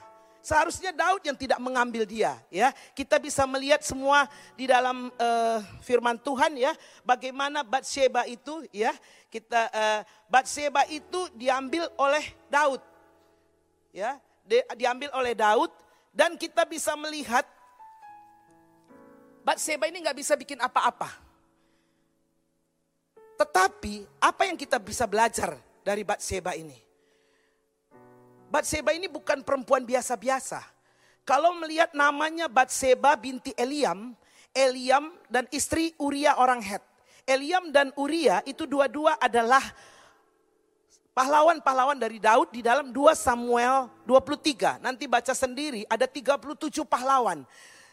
Seharusnya 0.47 0.95
Daud 0.95 1.19
yang 1.27 1.35
tidak 1.35 1.59
mengambil 1.59 2.07
dia, 2.07 2.39
ya. 2.47 2.71
Kita 2.95 3.19
bisa 3.19 3.43
melihat 3.43 3.83
semua 3.83 4.31
di 4.55 4.63
dalam 4.63 5.11
uh, 5.19 5.59
firman 5.83 6.15
Tuhan 6.15 6.55
ya, 6.55 6.71
bagaimana 7.03 7.67
Bathsheba 7.67 8.23
itu 8.23 8.63
ya, 8.71 8.95
kita 9.27 9.67
uh, 9.67 10.01
Bathsheba 10.31 10.87
itu 10.87 11.27
diambil 11.35 11.91
oleh 11.99 12.23
Daud. 12.47 12.79
Ya, 13.91 14.23
di, 14.47 14.63
diambil 14.79 15.11
oleh 15.19 15.35
Daud 15.35 15.67
dan 16.15 16.39
kita 16.39 16.63
bisa 16.63 16.95
melihat 16.95 17.43
Bathsheba 19.43 19.91
ini 19.91 19.99
nggak 19.99 20.15
bisa 20.15 20.39
bikin 20.39 20.63
apa-apa. 20.63 21.11
Tetapi 23.35 24.07
apa 24.23 24.47
yang 24.47 24.55
kita 24.55 24.79
bisa 24.79 25.03
belajar 25.03 25.59
dari 25.83 26.07
Bathsheba 26.07 26.55
ini? 26.55 26.86
Batseba 28.47 28.95
ini 28.95 29.11
bukan 29.11 29.43
perempuan 29.43 29.83
biasa-biasa. 29.83 30.63
Kalau 31.27 31.51
melihat 31.59 31.91
namanya 31.91 32.47
Batseba 32.47 33.19
binti 33.19 33.51
Eliam, 33.59 34.15
Eliam 34.55 35.11
dan 35.27 35.43
istri 35.51 35.91
Uria 35.99 36.39
orang 36.39 36.63
Het. 36.63 36.79
Eliam 37.27 37.67
dan 37.75 37.91
Uria 37.99 38.39
itu 38.47 38.63
dua-dua 38.63 39.19
adalah 39.19 39.59
pahlawan-pahlawan 41.11 41.99
dari 41.99 42.23
Daud 42.23 42.55
di 42.55 42.63
dalam 42.63 42.95
2 42.95 43.11
Samuel 43.17 43.91
23. 44.07 44.79
Nanti 44.79 45.09
baca 45.11 45.35
sendiri 45.35 45.83
ada 45.91 46.07
37 46.07 46.87
pahlawan. 46.87 47.43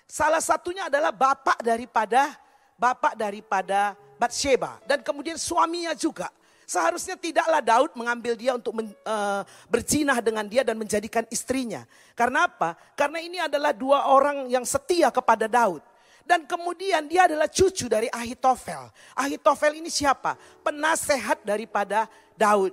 Salah 0.06 0.38
satunya 0.38 0.86
adalah 0.86 1.10
bapak 1.10 1.58
daripada 1.64 2.30
bapak 2.78 3.18
daripada 3.18 3.98
Batseba 4.14 4.78
dan 4.86 5.02
kemudian 5.02 5.34
suaminya 5.34 5.96
juga. 5.98 6.30
Seharusnya 6.64 7.20
tidaklah 7.20 7.60
Daud 7.60 7.92
mengambil 7.92 8.32
dia 8.36 8.56
untuk 8.56 8.72
men, 8.80 8.88
uh, 9.04 9.44
berzinah 9.68 10.24
dengan 10.24 10.48
dia 10.48 10.64
dan 10.64 10.80
menjadikan 10.80 11.24
istrinya. 11.28 11.84
Karena 12.16 12.48
apa? 12.48 12.72
Karena 12.96 13.20
ini 13.20 13.36
adalah 13.36 13.76
dua 13.76 14.08
orang 14.08 14.48
yang 14.48 14.64
setia 14.64 15.12
kepada 15.12 15.44
Daud. 15.44 15.84
Dan 16.24 16.48
kemudian 16.48 17.04
dia 17.04 17.28
adalah 17.28 17.44
cucu 17.44 17.84
dari 17.84 18.08
Ahitofel. 18.08 18.88
Ahitofel 19.12 19.76
ini 19.76 19.92
siapa? 19.92 20.40
Penasehat 20.64 21.44
daripada 21.44 22.08
Daud. 22.32 22.72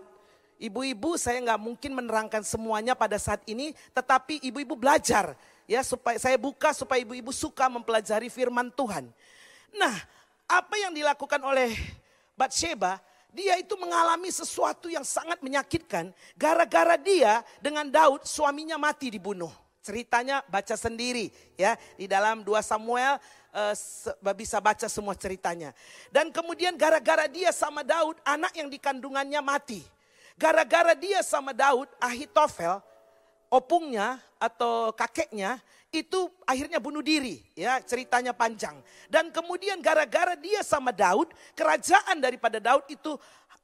Ibu-ibu 0.56 1.20
saya 1.20 1.44
nggak 1.44 1.60
mungkin 1.60 1.92
menerangkan 1.92 2.48
semuanya 2.48 2.96
pada 2.96 3.20
saat 3.20 3.44
ini. 3.52 3.76
Tetapi 3.92 4.39
ibu-ibu 4.48 4.80
belajar. 4.80 5.36
ya 5.68 5.84
supaya 5.84 6.16
Saya 6.16 6.39
buka 6.39 6.72
supaya 6.72 7.04
ibu-ibu 7.04 7.36
suka 7.36 7.68
mempelajari 7.68 8.32
firman 8.32 8.72
Tuhan. 8.72 9.12
Nah 9.76 9.96
apa 10.48 10.76
yang 10.80 10.96
dilakukan 10.96 11.39
oleh 11.44 11.76
Bathsheba 12.39 13.04
dia 13.32 13.55
itu 13.55 13.79
mengalami 13.79 14.27
sesuatu 14.27 14.91
yang 14.91 15.07
sangat 15.07 15.39
menyakitkan. 15.39 16.11
Gara-gara 16.36 16.99
dia 16.99 17.39
dengan 17.63 17.88
Daud 17.88 18.27
suaminya 18.27 18.75
mati 18.75 19.07
dibunuh. 19.07 19.51
Ceritanya 19.82 20.45
baca 20.45 20.77
sendiri 20.77 21.34
ya 21.57 21.73
di 21.97 22.05
dalam 22.05 22.45
2 22.45 22.53
Samuel 22.61 23.17
uh, 23.55 23.73
bisa 24.36 24.61
baca 24.61 24.86
semua 24.86 25.17
ceritanya. 25.17 25.73
Dan 26.13 26.29
kemudian 26.29 26.77
gara-gara 26.77 27.25
dia 27.25 27.49
sama 27.49 27.82
Daud 27.82 28.19
anak 28.21 28.53
yang 28.53 28.69
dikandungannya 28.69 29.41
mati. 29.41 29.82
Gara-gara 30.38 30.93
dia 30.93 31.23
sama 31.25 31.55
Daud 31.55 31.89
Ahitofel 31.97 32.84
opungnya 33.51 34.19
atau 34.39 34.95
kakeknya 34.95 35.59
itu 35.92 36.32
akhirnya 36.48 36.80
bunuh 36.80 37.04
diri 37.04 37.44
ya 37.52 37.84
ceritanya 37.84 38.32
panjang. 38.32 38.80
Dan 39.12 39.28
kemudian 39.30 39.84
gara-gara 39.84 40.39
dia 40.39 40.64
sama 40.64 40.96
Daud 40.96 41.36
kerajaan 41.52 42.24
daripada 42.24 42.64
Daud 42.64 42.88
itu 42.88 43.12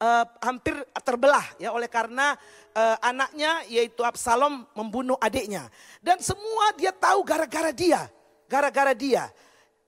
uh, 0.03 0.25
hampir 0.43 0.75
terbelah 1.07 1.47
ya 1.55 1.71
oleh 1.71 1.87
karena 1.87 2.35
uh, 2.75 2.97
anaknya 2.99 3.63
yaitu 3.71 4.03
Absalom 4.03 4.67
membunuh 4.75 5.15
adiknya. 5.23 5.71
Dan 6.03 6.19
semua 6.19 6.75
dia 6.75 6.91
tahu 6.91 7.23
gara-gara 7.23 7.71
dia 7.71 8.11
gara-gara 8.47 8.91
dia. 8.91 9.31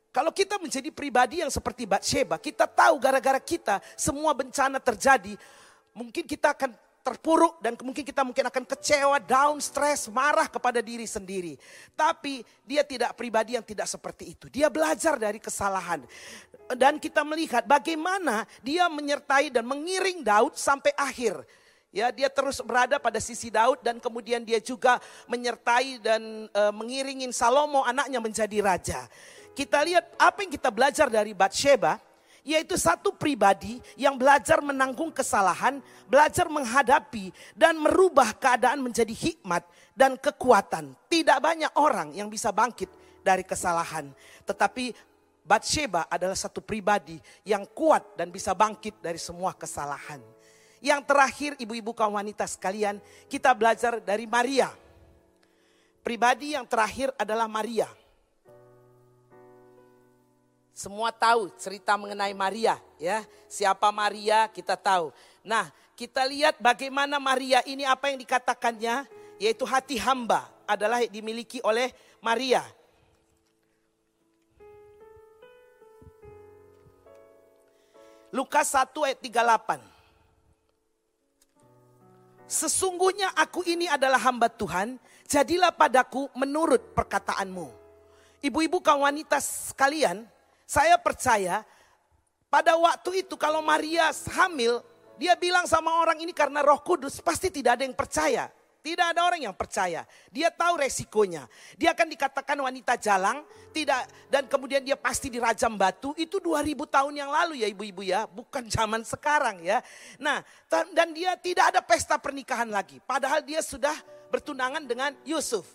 Kalau 0.10 0.34
kita 0.34 0.58
menjadi 0.58 0.90
pribadi 0.90 1.44
yang 1.44 1.52
seperti 1.52 1.86
Bathsheba 1.86 2.40
kita 2.40 2.66
tahu 2.66 2.98
gara-gara 2.98 3.38
kita 3.38 3.84
semua 3.94 4.34
bencana 4.34 4.82
terjadi 4.82 5.38
mungkin 5.94 6.26
kita 6.26 6.56
akan 6.56 6.74
terpuruk 7.02 7.58
dan 7.64 7.74
mungkin 7.80 8.04
kita 8.04 8.22
mungkin 8.22 8.46
akan 8.48 8.64
kecewa, 8.68 9.18
down, 9.24 9.58
stres, 9.64 10.12
marah 10.12 10.46
kepada 10.46 10.84
diri 10.84 11.08
sendiri. 11.10 11.56
Tapi 11.96 12.44
dia 12.68 12.86
tidak 12.86 13.16
pribadi 13.16 13.56
yang 13.56 13.66
tidak 13.66 13.88
seperti 13.88 14.38
itu. 14.38 14.46
Dia 14.52 14.68
belajar 14.68 15.16
dari 15.18 15.42
kesalahan. 15.42 16.04
Dan 16.78 17.02
kita 17.02 17.26
melihat 17.26 17.66
bagaimana 17.66 18.46
dia 18.62 18.86
menyertai 18.86 19.50
dan 19.50 19.66
mengiring 19.66 20.22
Daud 20.22 20.54
sampai 20.54 20.94
akhir. 20.94 21.42
Ya, 21.90 22.14
dia 22.14 22.30
terus 22.30 22.62
berada 22.62 23.02
pada 23.02 23.18
sisi 23.18 23.50
Daud 23.50 23.82
dan 23.82 23.98
kemudian 23.98 24.46
dia 24.46 24.62
juga 24.62 25.02
menyertai 25.26 25.98
dan 25.98 26.46
e, 26.46 26.62
mengiringin 26.70 27.34
Salomo 27.34 27.82
anaknya 27.82 28.22
menjadi 28.22 28.62
raja. 28.62 29.10
Kita 29.58 29.82
lihat 29.82 30.06
apa 30.22 30.46
yang 30.46 30.54
kita 30.54 30.70
belajar 30.70 31.10
dari 31.10 31.34
Bathsheba 31.34 31.98
yaitu 32.44 32.80
satu 32.80 33.16
pribadi 33.16 33.80
yang 34.00 34.16
belajar 34.16 34.64
menanggung 34.64 35.12
kesalahan, 35.12 35.84
belajar 36.08 36.48
menghadapi 36.48 37.32
dan 37.56 37.76
merubah 37.78 38.36
keadaan 38.36 38.84
menjadi 38.84 39.12
hikmat 39.12 39.64
dan 39.96 40.16
kekuatan. 40.16 40.96
Tidak 41.08 41.38
banyak 41.40 41.74
orang 41.76 42.16
yang 42.16 42.32
bisa 42.32 42.50
bangkit 42.56 42.90
dari 43.22 43.44
kesalahan, 43.44 44.10
tetapi 44.48 44.96
Bathsheba 45.50 46.06
adalah 46.06 46.38
satu 46.38 46.62
pribadi 46.62 47.18
yang 47.42 47.66
kuat 47.74 48.14
dan 48.14 48.30
bisa 48.30 48.54
bangkit 48.54 49.02
dari 49.02 49.18
semua 49.18 49.58
kesalahan. 49.58 50.22
Yang 50.80 51.02
terakhir 51.10 51.52
ibu-ibu 51.60 51.92
kaum 51.92 52.16
wanita 52.16 52.46
sekalian, 52.46 53.02
kita 53.26 53.52
belajar 53.58 54.00
dari 54.00 54.30
Maria. 54.30 54.70
Pribadi 56.06 56.56
yang 56.56 56.64
terakhir 56.70 57.12
adalah 57.20 57.50
Maria. 57.52 57.90
Semua 60.80 61.12
tahu 61.12 61.52
cerita 61.60 62.00
mengenai 62.00 62.32
Maria 62.32 62.80
ya. 62.96 63.28
Siapa 63.52 63.92
Maria 63.92 64.48
kita 64.48 64.80
tahu. 64.80 65.12
Nah 65.44 65.68
kita 65.92 66.24
lihat 66.24 66.56
bagaimana 66.56 67.20
Maria 67.20 67.60
ini 67.68 67.84
apa 67.84 68.08
yang 68.08 68.24
dikatakannya. 68.24 69.04
Yaitu 69.44 69.68
hati 69.68 70.00
hamba 70.00 70.48
adalah 70.64 71.04
dimiliki 71.04 71.60
oleh 71.68 71.92
Maria. 72.24 72.64
Lukas 78.32 78.72
1 78.72 78.96
ayat 79.04 79.20
38. 79.20 79.84
Sesungguhnya 82.48 83.36
aku 83.36 83.64
ini 83.68 83.88
adalah 83.88 84.20
hamba 84.20 84.52
Tuhan, 84.52 85.00
jadilah 85.28 85.72
padaku 85.72 86.28
menurut 86.36 86.96
perkataanmu. 86.96 87.68
Ibu-ibu 88.44 88.84
kaum 88.84 89.08
wanita 89.08 89.40
sekalian, 89.40 90.28
saya 90.70 91.02
percaya 91.02 91.66
pada 92.46 92.78
waktu 92.78 93.26
itu 93.26 93.34
kalau 93.34 93.58
Maria 93.66 94.14
hamil, 94.38 94.86
dia 95.18 95.34
bilang 95.34 95.66
sama 95.66 95.98
orang 95.98 96.22
ini 96.22 96.30
karena 96.30 96.62
roh 96.62 96.78
kudus 96.86 97.18
pasti 97.26 97.50
tidak 97.50 97.82
ada 97.82 97.84
yang 97.90 97.98
percaya. 97.98 98.54
Tidak 98.80 99.12
ada 99.12 99.28
orang 99.28 99.44
yang 99.44 99.52
percaya. 99.52 100.08
Dia 100.32 100.48
tahu 100.54 100.80
resikonya. 100.80 101.50
Dia 101.76 101.92
akan 101.92 102.08
dikatakan 102.16 102.56
wanita 102.56 102.96
jalang, 102.96 103.44
tidak 103.76 104.08
dan 104.32 104.48
kemudian 104.48 104.80
dia 104.80 104.96
pasti 104.96 105.28
dirajam 105.28 105.76
batu. 105.76 106.16
Itu 106.16 106.40
2000 106.40 106.88
tahun 106.88 107.14
yang 107.18 107.28
lalu 107.28 107.66
ya 107.66 107.68
ibu-ibu 107.68 108.02
ya, 108.06 108.24
bukan 108.30 108.72
zaman 108.72 109.04
sekarang 109.04 109.60
ya. 109.66 109.84
Nah, 110.16 110.40
dan 110.70 111.12
dia 111.12 111.36
tidak 111.36 111.76
ada 111.76 111.82
pesta 111.84 112.16
pernikahan 112.16 112.72
lagi. 112.72 113.04
Padahal 113.04 113.44
dia 113.44 113.60
sudah 113.60 113.94
bertunangan 114.32 114.86
dengan 114.88 115.12
Yusuf. 115.28 115.68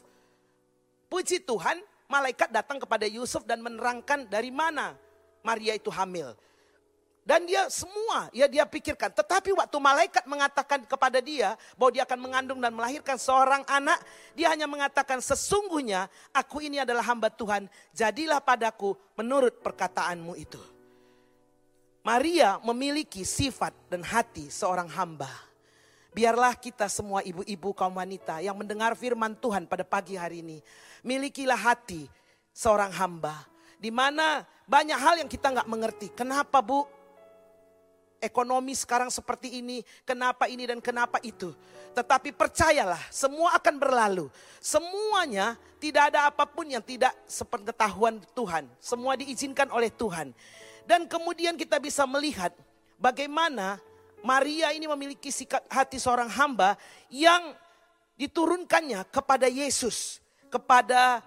Puji 1.12 1.44
Tuhan, 1.44 1.84
malaikat 2.14 2.54
datang 2.54 2.78
kepada 2.78 3.10
Yusuf 3.10 3.42
dan 3.42 3.58
menerangkan 3.58 4.30
dari 4.30 4.54
mana 4.54 4.94
Maria 5.42 5.74
itu 5.74 5.90
hamil. 5.90 6.38
Dan 7.24 7.48
dia 7.48 7.72
semua 7.72 8.28
ya 8.36 8.44
dia 8.44 8.68
pikirkan. 8.68 9.08
Tetapi 9.08 9.56
waktu 9.56 9.78
malaikat 9.80 10.28
mengatakan 10.28 10.84
kepada 10.84 11.24
dia 11.24 11.56
bahwa 11.72 11.90
dia 11.96 12.04
akan 12.04 12.20
mengandung 12.20 12.60
dan 12.60 12.68
melahirkan 12.76 13.16
seorang 13.16 13.64
anak. 13.64 13.96
Dia 14.36 14.52
hanya 14.52 14.68
mengatakan 14.68 15.24
sesungguhnya 15.24 16.12
aku 16.36 16.60
ini 16.60 16.84
adalah 16.84 17.00
hamba 17.00 17.32
Tuhan. 17.32 17.64
Jadilah 17.96 18.44
padaku 18.44 18.92
menurut 19.16 19.56
perkataanmu 19.64 20.36
itu. 20.36 20.60
Maria 22.04 22.60
memiliki 22.60 23.24
sifat 23.24 23.72
dan 23.88 24.04
hati 24.04 24.52
seorang 24.52 24.92
hamba. 24.92 25.32
Biarlah 26.14 26.54
kita 26.54 26.86
semua 26.86 27.26
ibu-ibu 27.26 27.74
kaum 27.74 27.98
wanita 27.98 28.38
yang 28.38 28.54
mendengar 28.54 28.94
firman 28.94 29.34
Tuhan 29.34 29.66
pada 29.66 29.82
pagi 29.82 30.14
hari 30.14 30.46
ini. 30.46 30.62
Milikilah 31.02 31.58
hati 31.58 32.06
seorang 32.54 32.94
hamba. 32.94 33.42
Di 33.82 33.90
mana 33.90 34.46
banyak 34.64 34.94
hal 34.94 35.14
yang 35.20 35.28
kita 35.28 35.50
nggak 35.50 35.68
mengerti. 35.68 36.08
Kenapa 36.14 36.62
bu? 36.62 36.86
ekonomi 38.24 38.72
sekarang 38.72 39.12
seperti 39.12 39.60
ini, 39.60 39.84
kenapa 40.08 40.48
ini 40.48 40.64
dan 40.64 40.80
kenapa 40.80 41.20
itu. 41.20 41.52
Tetapi 41.92 42.32
percayalah, 42.32 42.98
semua 43.12 43.52
akan 43.60 43.76
berlalu. 43.76 44.26
Semuanya 44.64 45.60
tidak 45.76 46.08
ada 46.10 46.32
apa 46.32 46.48
pun 46.48 46.64
yang 46.64 46.80
tidak 46.80 47.12
sepengetahuan 47.28 48.16
Tuhan. 48.32 48.64
Semua 48.80 49.20
diizinkan 49.20 49.68
oleh 49.68 49.92
Tuhan. 49.92 50.32
Dan 50.88 51.04
kemudian 51.04 51.60
kita 51.60 51.76
bisa 51.76 52.08
melihat 52.08 52.56
bagaimana 52.96 53.76
Maria 54.24 54.72
ini 54.72 54.88
memiliki 54.88 55.28
sikap 55.28 55.60
hati 55.68 56.00
seorang 56.00 56.32
hamba 56.32 56.80
yang 57.12 57.52
diturunkannya 58.16 59.04
kepada 59.12 59.44
Yesus, 59.52 60.24
kepada 60.48 61.20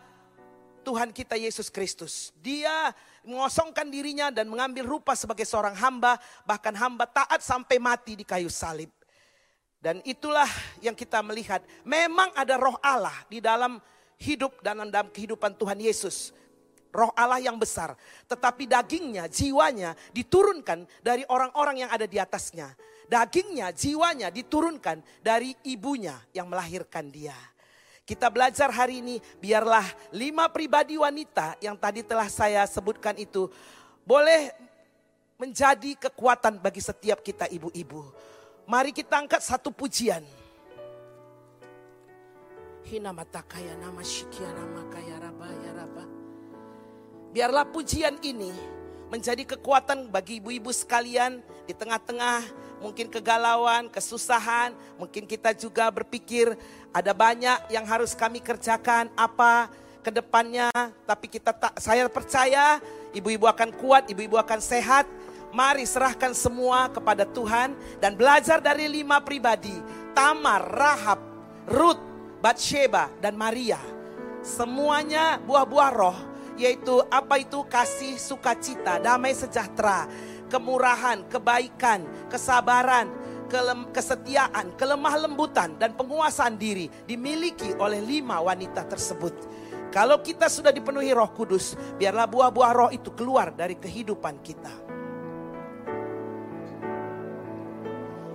Tuhan 0.81 1.13
kita 1.13 1.37
Yesus 1.37 1.69
Kristus. 1.69 2.33
Dia 2.41 2.89
mengosongkan 3.21 3.85
dirinya 3.85 4.33
dan 4.33 4.49
mengambil 4.49 4.97
rupa 4.97 5.13
sebagai 5.13 5.45
seorang 5.45 5.77
hamba, 5.77 6.17
bahkan 6.41 6.73
hamba 6.73 7.05
taat 7.05 7.45
sampai 7.45 7.77
mati 7.77 8.17
di 8.17 8.25
kayu 8.25 8.49
salib. 8.49 8.89
Dan 9.77 10.01
itulah 10.01 10.49
yang 10.81 10.97
kita 10.97 11.21
melihat. 11.21 11.61
Memang 11.85 12.33
ada 12.33 12.57
roh 12.57 12.81
Allah 12.81 13.13
di 13.29 13.37
dalam 13.37 13.77
hidup 14.17 14.57
dan 14.65 14.89
dalam 14.89 15.13
kehidupan 15.13 15.53
Tuhan 15.53 15.77
Yesus. 15.77 16.33
Roh 16.97 17.13
Allah 17.13 17.37
yang 17.37 17.61
besar. 17.61 17.93
Tetapi 18.25 18.65
dagingnya, 18.65 19.29
jiwanya 19.29 19.93
diturunkan 20.09 20.89
dari 21.05 21.21
orang-orang 21.29 21.85
yang 21.85 21.91
ada 21.93 22.09
di 22.09 22.17
atasnya. 22.17 22.73
Dagingnya, 23.05 23.69
jiwanya 23.69 24.33
diturunkan 24.33 25.05
dari 25.21 25.53
ibunya 25.69 26.17
yang 26.33 26.49
melahirkan 26.49 27.13
dia. 27.13 27.37
Kita 28.01 28.33
belajar 28.33 28.73
hari 28.73 29.05
ini, 29.05 29.21
biarlah 29.37 29.85
lima 30.17 30.49
pribadi 30.49 30.97
wanita 30.97 31.61
yang 31.61 31.77
tadi 31.77 32.01
telah 32.01 32.25
saya 32.33 32.65
sebutkan 32.65 33.13
itu 33.21 33.45
boleh 34.01 34.49
menjadi 35.37 36.09
kekuatan 36.09 36.57
bagi 36.57 36.81
setiap 36.81 37.21
kita 37.21 37.45
ibu-ibu 37.45 38.09
Mari 38.67 38.91
kita 38.91 39.23
angkat 39.23 39.39
satu 39.39 39.71
pujian. 39.71 40.27
Hina 42.83 43.15
mata 43.15 43.39
kaya 43.39 43.79
nama 43.79 44.03
syikia 44.03 44.51
nama 44.51 44.83
kaya 44.91 45.15
raba 45.23 45.47
ya 45.63 45.71
raba. 45.71 46.16
Biarlah 47.37 47.69
pujian 47.69 48.17
ini 48.25 48.49
menjadi 49.13 49.45
kekuatan 49.45 50.09
bagi 50.09 50.41
ibu-ibu 50.41 50.73
sekalian 50.73 51.37
di 51.69 51.73
tengah-tengah 51.77 52.41
mungkin 52.81 53.13
kegalauan, 53.13 53.93
kesusahan, 53.93 54.73
mungkin 54.97 55.29
kita 55.29 55.53
juga 55.53 55.85
berpikir 55.93 56.57
ada 56.89 57.13
banyak 57.13 57.69
yang 57.69 57.85
harus 57.85 58.17
kami 58.17 58.41
kerjakan 58.41 59.13
apa 59.13 59.69
ke 60.01 60.09
depannya, 60.09 60.73
tapi 61.05 61.29
kita 61.29 61.53
tak 61.53 61.77
saya 61.77 62.09
percaya 62.09 62.81
ibu-ibu 63.13 63.45
akan 63.45 63.69
kuat, 63.77 64.09
ibu-ibu 64.09 64.41
akan 64.41 64.57
sehat 64.57 65.05
Mari 65.53 65.85
serahkan 65.85 66.33
semua 66.33 66.89
kepada 66.89 67.21
Tuhan 67.21 67.77
dan 68.01 68.17
belajar 68.17 68.57
dari 68.65 68.89
lima 68.89 69.21
pribadi. 69.21 69.77
Tamar, 70.17 70.65
Rahab, 70.73 71.21
Ruth, 71.69 72.01
Batsheba, 72.41 73.13
dan 73.21 73.37
Maria. 73.37 73.77
Semuanya 74.41 75.37
buah-buah 75.45 75.91
roh, 75.93 76.17
yaitu 76.57 77.05
apa 77.13 77.37
itu 77.39 77.61
kasih, 77.69 78.17
sukacita, 78.17 78.97
damai 78.97 79.37
sejahtera, 79.37 80.09
kemurahan, 80.49 81.21
kebaikan, 81.29 82.01
kesabaran, 82.27 83.13
kesetiaan, 83.95 84.75
kelemah 84.75 85.15
lembutan, 85.23 85.79
dan 85.79 85.95
penguasaan 85.95 86.59
diri 86.59 86.91
dimiliki 87.07 87.71
oleh 87.79 88.03
lima 88.03 88.43
wanita 88.43 88.83
tersebut. 88.89 89.31
Kalau 89.87 90.19
kita 90.19 90.51
sudah 90.51 90.75
dipenuhi 90.75 91.15
roh 91.15 91.31
kudus, 91.31 91.79
biarlah 91.95 92.27
buah-buah 92.27 92.71
roh 92.75 92.91
itu 92.91 93.07
keluar 93.15 93.55
dari 93.55 93.79
kehidupan 93.79 94.43
kita. 94.43 94.73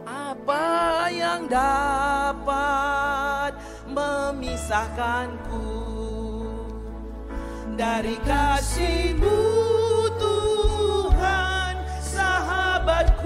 Apa 0.08 1.12
yang 1.12 1.44
dapat 1.52 3.52
memisahkanku 3.92 5.91
dari 7.72 8.20
kasihmu 8.20 9.40
Tuhan 10.20 11.74
sahabatku 12.04 13.21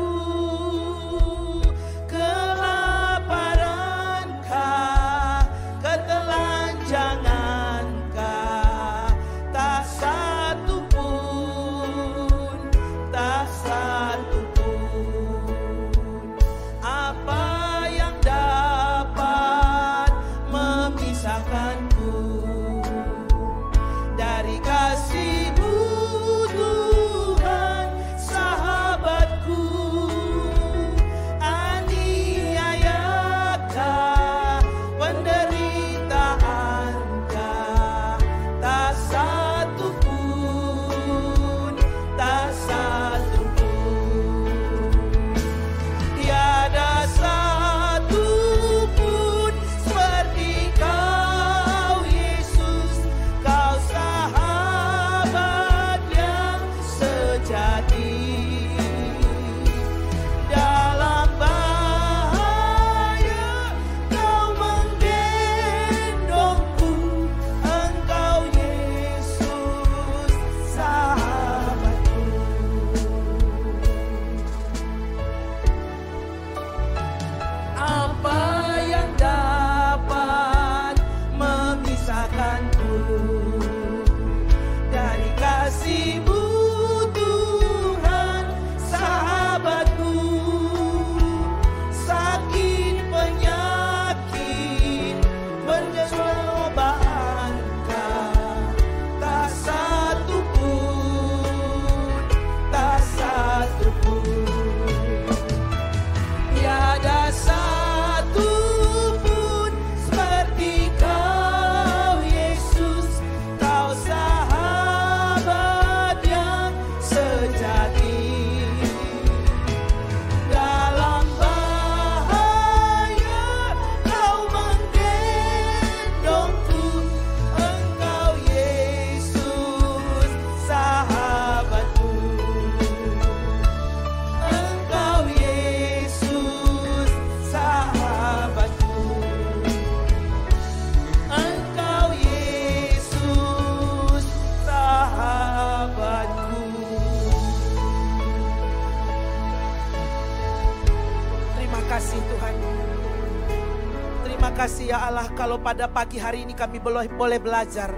pada 155.66 155.90
pagi 155.90 156.14
hari 156.16 156.46
ini 156.46 156.54
kami 156.54 156.78
boleh, 156.78 157.10
boleh 157.10 157.42
belajar 157.42 157.90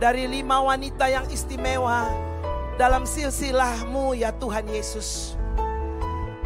dari 0.00 0.24
lima 0.24 0.64
wanita 0.64 1.04
yang 1.04 1.28
istimewa 1.28 2.08
dalam 2.80 3.04
silsilahmu 3.04 4.16
ya 4.16 4.32
Tuhan 4.40 4.64
Yesus. 4.72 5.36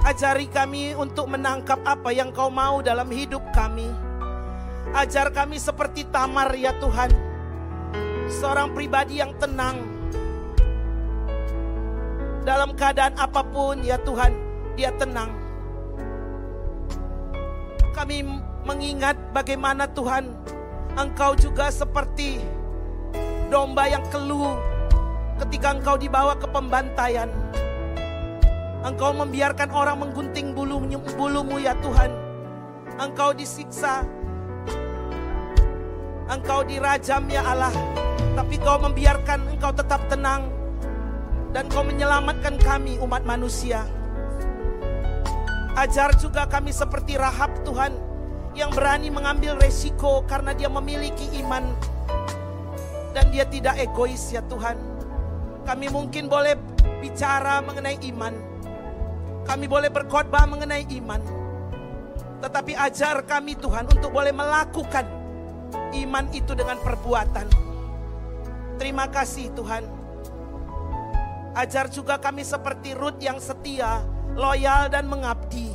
Ajari 0.02 0.50
kami 0.50 0.98
untuk 0.98 1.30
menangkap 1.30 1.78
apa 1.86 2.10
yang 2.10 2.34
kau 2.34 2.50
mau 2.50 2.82
dalam 2.82 3.06
hidup 3.08 3.40
kami. 3.54 3.86
Ajar 4.92 5.30
kami 5.30 5.62
seperti 5.62 6.10
Tamar 6.10 6.50
ya 6.58 6.74
Tuhan. 6.76 7.14
Seorang 8.28 8.74
pribadi 8.74 9.22
yang 9.22 9.30
tenang. 9.38 9.78
Dalam 12.42 12.74
keadaan 12.74 13.14
apa 13.14 13.46
pun 13.46 13.78
ya 13.80 13.94
Tuhan, 14.02 14.34
dia 14.74 14.90
tenang. 14.98 15.47
Kami 17.98 18.22
mengingat 18.62 19.18
bagaimana 19.34 19.90
Tuhan, 19.90 20.30
Engkau 20.94 21.34
juga 21.34 21.66
seperti 21.66 22.38
domba 23.50 23.90
yang 23.90 24.06
keluh 24.14 24.54
ketika 25.42 25.74
Engkau 25.74 25.98
dibawa 25.98 26.38
ke 26.38 26.46
pembantaian. 26.46 27.26
Engkau 28.86 29.10
membiarkan 29.10 29.74
orang 29.74 29.98
menggunting 29.98 30.54
bulumu, 30.54 30.94
bulumu 31.18 31.58
ya 31.58 31.74
Tuhan. 31.82 32.14
Engkau 33.02 33.34
disiksa. 33.34 34.06
Engkau 36.30 36.62
dirajam 36.62 37.26
ya 37.26 37.42
Allah. 37.42 37.74
Tapi 38.38 38.62
kau 38.62 38.78
membiarkan 38.78 39.58
engkau 39.58 39.74
tetap 39.74 40.06
tenang. 40.06 40.46
Dan 41.50 41.66
kau 41.66 41.82
menyelamatkan 41.82 42.62
kami 42.62 43.02
umat 43.02 43.26
manusia. 43.26 43.82
Ajar 45.78 46.10
juga 46.18 46.50
kami 46.50 46.74
seperti 46.74 47.14
Rahab 47.14 47.62
Tuhan. 47.62 47.94
Yang 48.58 48.70
berani 48.74 49.14
mengambil 49.14 49.54
resiko 49.54 50.26
karena 50.26 50.50
dia 50.50 50.66
memiliki 50.66 51.30
iman. 51.46 51.70
Dan 53.14 53.30
dia 53.30 53.46
tidak 53.46 53.78
egois 53.78 54.34
ya 54.34 54.42
Tuhan. 54.50 54.74
Kami 55.62 55.86
mungkin 55.86 56.26
boleh 56.26 56.58
bicara 56.98 57.62
mengenai 57.62 58.02
iman 58.10 58.58
kami 59.48 59.64
boleh 59.64 59.88
berkhotbah 59.88 60.44
mengenai 60.44 60.84
iman. 61.00 61.24
Tetapi 62.44 62.76
ajar 62.76 63.24
kami 63.24 63.56
Tuhan 63.56 63.88
untuk 63.88 64.12
boleh 64.12 64.28
melakukan 64.28 65.08
iman 65.96 66.28
itu 66.36 66.52
dengan 66.52 66.76
perbuatan. 66.76 67.48
Terima 68.76 69.08
kasih 69.08 69.48
Tuhan. 69.56 69.88
Ajar 71.56 71.88
juga 71.88 72.20
kami 72.20 72.44
seperti 72.44 72.92
Ruth 72.92 73.18
yang 73.24 73.40
setia, 73.40 74.04
loyal 74.36 74.92
dan 74.92 75.08
mengabdi. 75.08 75.67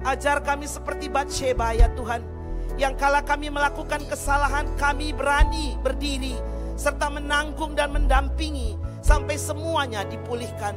Ajar 0.00 0.40
kami 0.40 0.64
seperti 0.64 1.12
Batsheba 1.12 1.76
ya 1.76 1.92
Tuhan. 1.92 2.24
Yang 2.80 2.94
kala 2.96 3.20
kami 3.20 3.52
melakukan 3.52 4.00
kesalahan 4.08 4.64
kami 4.80 5.12
berani 5.12 5.76
berdiri 5.84 6.32
serta 6.80 7.12
menanggung 7.12 7.76
dan 7.76 7.92
mendampingi 7.92 8.80
sampai 9.04 9.36
semuanya 9.36 10.00
dipulihkan. 10.08 10.72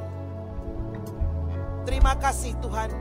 Terima 1.88 2.20
kasih 2.20 2.60
Tuhan. 2.60 2.92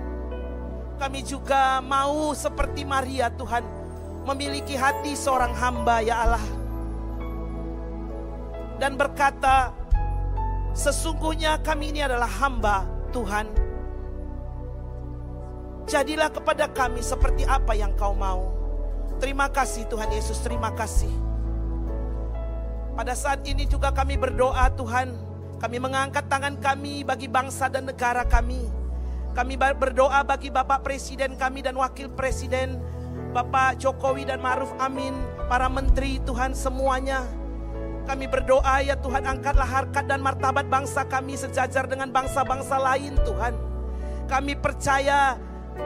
Kami 1.02 1.20
juga 1.26 1.82
mau 1.82 2.30
seperti 2.30 2.86
Maria 2.86 3.26
Tuhan. 3.34 3.66
Memiliki 4.22 4.78
hati 4.78 5.18
seorang 5.18 5.50
hamba 5.58 5.98
ya 5.98 6.22
Allah. 6.22 6.46
Dan 8.78 8.94
berkata, 8.94 9.74
sesungguhnya 10.74 11.58
kami 11.66 11.90
ini 11.90 12.06
adalah 12.06 12.30
hamba 12.30 12.86
Tuhan. 13.10 13.61
Jadilah 15.86 16.30
kepada 16.30 16.70
kami 16.70 17.02
seperti 17.02 17.42
apa 17.46 17.74
yang 17.74 17.92
kau 17.98 18.14
mau. 18.14 18.54
Terima 19.18 19.50
kasih 19.50 19.86
Tuhan 19.86 20.10
Yesus, 20.10 20.42
terima 20.42 20.74
kasih. 20.74 21.10
Pada 22.92 23.14
saat 23.16 23.42
ini 23.48 23.64
juga 23.66 23.94
kami 23.94 24.20
berdoa 24.20 24.68
Tuhan 24.76 25.32
kami 25.62 25.78
mengangkat 25.78 26.26
tangan 26.26 26.58
kami 26.58 27.06
bagi 27.06 27.30
bangsa 27.30 27.70
dan 27.70 27.86
negara 27.86 28.26
kami. 28.26 28.66
Kami 29.30 29.54
berdoa 29.54 30.26
bagi 30.26 30.50
Bapak 30.50 30.82
Presiden 30.82 31.38
kami 31.38 31.62
dan 31.62 31.78
Wakil 31.78 32.10
Presiden, 32.10 32.82
Bapak 33.30 33.78
Jokowi 33.78 34.26
dan 34.26 34.42
Maruf 34.42 34.74
Amin, 34.82 35.14
para 35.46 35.70
menteri 35.70 36.18
Tuhan 36.26 36.50
semuanya. 36.50 37.22
Kami 38.10 38.26
berdoa 38.26 38.82
ya 38.82 38.98
Tuhan 38.98 39.22
angkatlah 39.22 39.70
harkat 39.70 40.10
dan 40.10 40.18
martabat 40.18 40.66
bangsa 40.66 41.06
kami 41.06 41.38
sejajar 41.38 41.86
dengan 41.86 42.10
bangsa-bangsa 42.10 42.82
lain 42.82 43.14
Tuhan. 43.22 43.54
Kami 44.26 44.58
percaya 44.58 45.38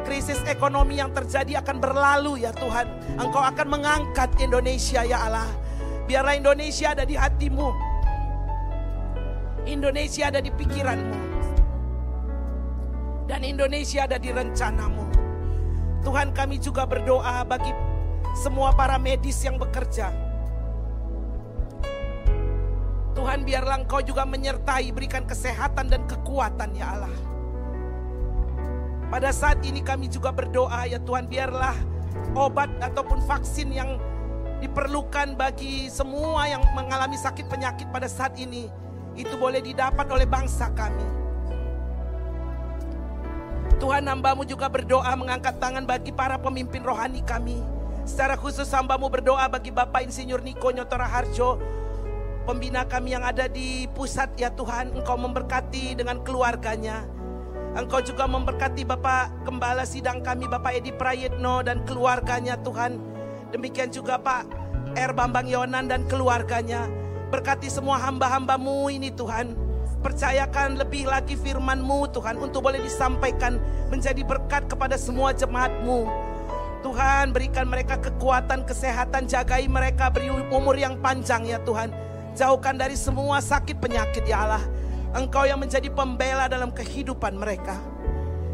krisis 0.07 0.39
ekonomi 0.47 0.99
yang 1.03 1.11
terjadi 1.11 1.63
akan 1.63 1.77
berlalu 1.83 2.47
ya 2.47 2.55
Tuhan. 2.55 2.87
Engkau 3.19 3.43
akan 3.43 3.67
mengangkat 3.67 4.31
Indonesia 4.39 5.03
ya 5.03 5.27
Allah. 5.27 5.51
Biarlah 6.07 6.39
Indonesia 6.39 6.95
ada 6.95 7.03
di 7.03 7.19
hatimu. 7.19 7.69
Indonesia 9.67 10.31
ada 10.31 10.39
di 10.39 10.51
pikiranmu. 10.55 11.19
Dan 13.27 13.43
Indonesia 13.43 14.07
ada 14.07 14.23
di 14.23 14.31
rencanamu. 14.31 15.05
Tuhan 16.07 16.31
kami 16.31 16.63
juga 16.63 16.87
berdoa 16.87 17.43
bagi 17.43 17.75
semua 18.39 18.71
para 18.71 18.95
medis 18.95 19.43
yang 19.43 19.59
bekerja. 19.59 20.15
Tuhan 23.19 23.43
biarlah 23.43 23.83
engkau 23.83 23.99
juga 24.07 24.23
menyertai 24.23 24.95
berikan 24.95 25.27
kesehatan 25.27 25.91
dan 25.91 26.07
kekuatan 26.07 26.71
ya 26.79 26.95
Allah. 26.95 27.36
Pada 29.07 29.31
saat 29.31 29.63
ini 29.63 29.81
kami 29.87 30.11
juga 30.11 30.35
berdoa 30.35 30.83
ya 30.91 30.99
Tuhan 30.99 31.31
biarlah 31.31 31.79
obat 32.35 32.69
ataupun 32.83 33.23
vaksin 33.23 33.71
yang 33.71 34.03
diperlukan 34.59 35.39
bagi 35.39 35.87
semua 35.93 36.51
yang 36.51 36.65
mengalami 36.75 37.15
sakit 37.15 37.47
penyakit 37.47 37.87
pada 37.95 38.11
saat 38.11 38.35
ini 38.35 38.67
itu 39.15 39.39
boleh 39.39 39.63
didapat 39.63 40.05
oleh 40.11 40.27
bangsa 40.27 40.69
kami. 40.75 41.07
Tuhan 43.77 44.09
hambamu 44.09 44.43
juga 44.49 44.73
berdoa 44.73 45.13
mengangkat 45.15 45.61
tangan 45.61 45.85
bagi 45.85 46.11
para 46.11 46.41
pemimpin 46.41 46.81
rohani 46.81 47.21
kami. 47.23 47.61
Secara 48.09 48.35
khusus 48.35 48.67
hambamu 48.73 49.13
berdoa 49.13 49.45
bagi 49.53 49.69
Bapak 49.69 50.03
Insinyur 50.09 50.41
Niko 50.41 50.73
Nyotora 50.73 51.05
Harjo. 51.05 51.61
Pembina 52.49 52.87
kami 52.87 53.13
yang 53.13 53.27
ada 53.27 53.51
di 53.51 53.85
pusat 53.93 54.33
ya 54.39 54.49
Tuhan. 54.49 54.97
Engkau 54.97 55.19
memberkati 55.21 55.99
dengan 55.99 56.25
keluarganya. 56.25 57.16
Engkau 57.77 58.01
juga 58.01 58.25
memberkati 58.25 58.89
Bapak 58.89 59.45
Gembala 59.45 59.85
Sidang 59.85 60.25
kami 60.25 60.49
Bapak 60.49 60.81
Edi 60.81 60.97
Prayitno 60.97 61.61
dan 61.61 61.85
keluarganya 61.85 62.57
Tuhan. 62.65 62.97
Demikian 63.53 63.93
juga 63.93 64.17
Pak 64.17 64.49
R. 64.97 65.13
Bambang 65.13 65.45
Yonan 65.45 65.85
dan 65.85 66.09
keluarganya. 66.09 66.89
Berkati 67.29 67.69
semua 67.69 68.01
hamba-hambamu 68.01 68.89
ini 68.89 69.13
Tuhan. 69.13 69.53
Percayakan 70.01 70.81
lebih 70.81 71.05
lagi 71.05 71.37
firman-Mu 71.37 72.17
Tuhan 72.17 72.41
untuk 72.41 72.65
boleh 72.65 72.81
disampaikan 72.81 73.61
menjadi 73.93 74.25
berkat 74.25 74.73
kepada 74.73 74.97
semua 74.97 75.37
jemaat-Mu. 75.37 76.09
Tuhan 76.81 77.37
berikan 77.37 77.69
mereka 77.69 78.01
kekuatan, 78.01 78.65
kesehatan, 78.65 79.29
jagai 79.29 79.69
mereka 79.69 80.09
beri 80.09 80.33
umur 80.33 80.81
yang 80.81 80.97
panjang 81.05 81.45
ya 81.45 81.61
Tuhan. 81.61 81.93
Jauhkan 82.33 82.81
dari 82.81 82.97
semua 82.97 83.45
sakit 83.45 83.77
penyakit 83.77 84.25
ya 84.25 84.49
Allah. 84.49 84.65
Engkau 85.17 85.49
yang 85.49 85.57
menjadi 85.57 85.89
pembela 85.89 86.45
dalam 86.45 86.69
kehidupan 86.69 87.41
mereka. 87.41 87.81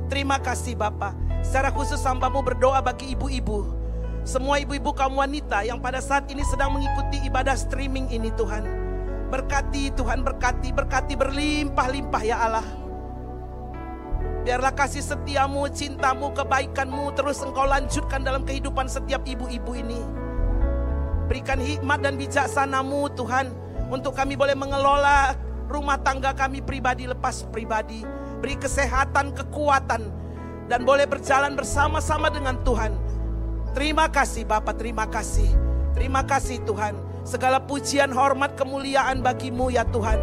Terima 0.06 0.38
kasih 0.38 0.78
Bapak. 0.78 1.18
Secara 1.42 1.74
khusus 1.74 1.98
hambamu 2.06 2.38
berdoa 2.38 2.78
bagi 2.78 3.18
ibu-ibu 3.18 3.82
semua 4.22 4.62
ibu-ibu 4.62 4.94
kaum 4.94 5.18
wanita 5.18 5.66
yang 5.66 5.82
pada 5.82 5.98
saat 5.98 6.30
ini 6.30 6.46
sedang 6.46 6.78
mengikuti 6.78 7.18
ibadah 7.26 7.58
streaming 7.58 8.06
ini 8.14 8.30
Tuhan. 8.38 8.62
Berkati 9.34 9.90
Tuhan, 9.98 10.22
berkati, 10.22 10.70
berkati 10.70 11.18
berlimpah-limpah 11.18 12.22
ya 12.22 12.38
Allah. 12.38 12.66
Biarlah 14.46 14.70
kasih 14.78 15.02
setiamu, 15.02 15.66
cintamu, 15.74 16.30
kebaikanmu 16.38 17.18
terus 17.18 17.42
engkau 17.42 17.66
lanjutkan 17.66 18.22
dalam 18.22 18.46
kehidupan 18.46 18.86
setiap 18.86 19.26
ibu-ibu 19.26 19.74
ini. 19.74 19.98
Berikan 21.26 21.58
hikmat 21.58 22.06
dan 22.06 22.14
bijaksanamu 22.14 23.10
Tuhan. 23.18 23.50
Untuk 23.90 24.14
kami 24.14 24.38
boleh 24.38 24.54
mengelola 24.54 25.34
rumah 25.72 25.96
tangga 25.96 26.36
kami 26.36 26.60
pribadi 26.60 27.08
lepas 27.08 27.48
pribadi. 27.48 28.04
Beri 28.44 28.60
kesehatan, 28.60 29.32
kekuatan. 29.32 30.02
Dan 30.68 30.84
boleh 30.84 31.08
berjalan 31.08 31.56
bersama-sama 31.56 32.30
dengan 32.30 32.60
Tuhan 32.62 33.12
Terima 33.72 34.04
kasih 34.12 34.44
Bapak, 34.44 34.76
terima 34.76 35.08
kasih. 35.08 35.48
Terima 35.96 36.20
kasih 36.20 36.60
Tuhan. 36.68 36.92
Segala 37.24 37.56
pujian, 37.56 38.12
hormat, 38.12 38.52
kemuliaan 38.52 39.24
bagimu 39.24 39.72
ya 39.72 39.80
Tuhan. 39.88 40.20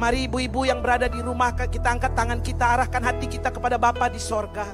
Mari 0.00 0.30
ibu-ibu 0.30 0.64
yang 0.64 0.80
berada 0.80 1.10
di 1.10 1.20
rumah 1.20 1.52
kita 1.52 1.92
angkat 1.92 2.12
tangan 2.16 2.40
kita 2.40 2.64
arahkan 2.64 3.02
hati 3.04 3.26
kita 3.28 3.52
kepada 3.52 3.76
Bapa 3.76 4.08
di 4.08 4.16
sorga. 4.16 4.64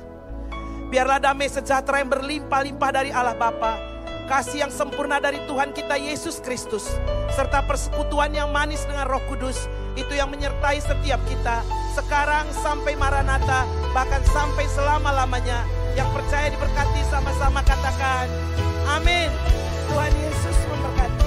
Biarlah 0.92 1.18
damai 1.18 1.50
sejahtera 1.50 1.98
yang 1.98 2.12
berlimpah-limpah 2.12 2.90
dari 2.94 3.10
Allah 3.10 3.34
Bapa. 3.34 3.93
Kasih 4.24 4.64
yang 4.64 4.72
sempurna 4.72 5.20
dari 5.20 5.36
Tuhan 5.44 5.76
kita 5.76 6.00
Yesus 6.00 6.40
Kristus. 6.40 6.88
Serta 7.36 7.60
persekutuan 7.60 8.32
yang 8.32 8.48
manis 8.48 8.88
dengan 8.88 9.04
roh 9.04 9.20
kudus. 9.28 9.68
Itu 10.00 10.16
yang 10.16 10.32
menyertai 10.32 10.80
setiap 10.80 11.20
kita. 11.28 11.60
Sekarang 11.92 12.48
sampai 12.56 12.96
Maranatha. 12.96 13.68
Bahkan 13.92 14.22
sampai 14.32 14.64
selama-lamanya 14.72 15.62
yang 15.92 16.08
percaya 16.10 16.48
diberkati 16.50 17.00
sama-sama 17.12 17.60
katakan 17.62 18.26
amin. 18.96 19.28
Tuhan 19.92 20.12
Yesus 20.16 20.56
memberkati. 20.72 21.23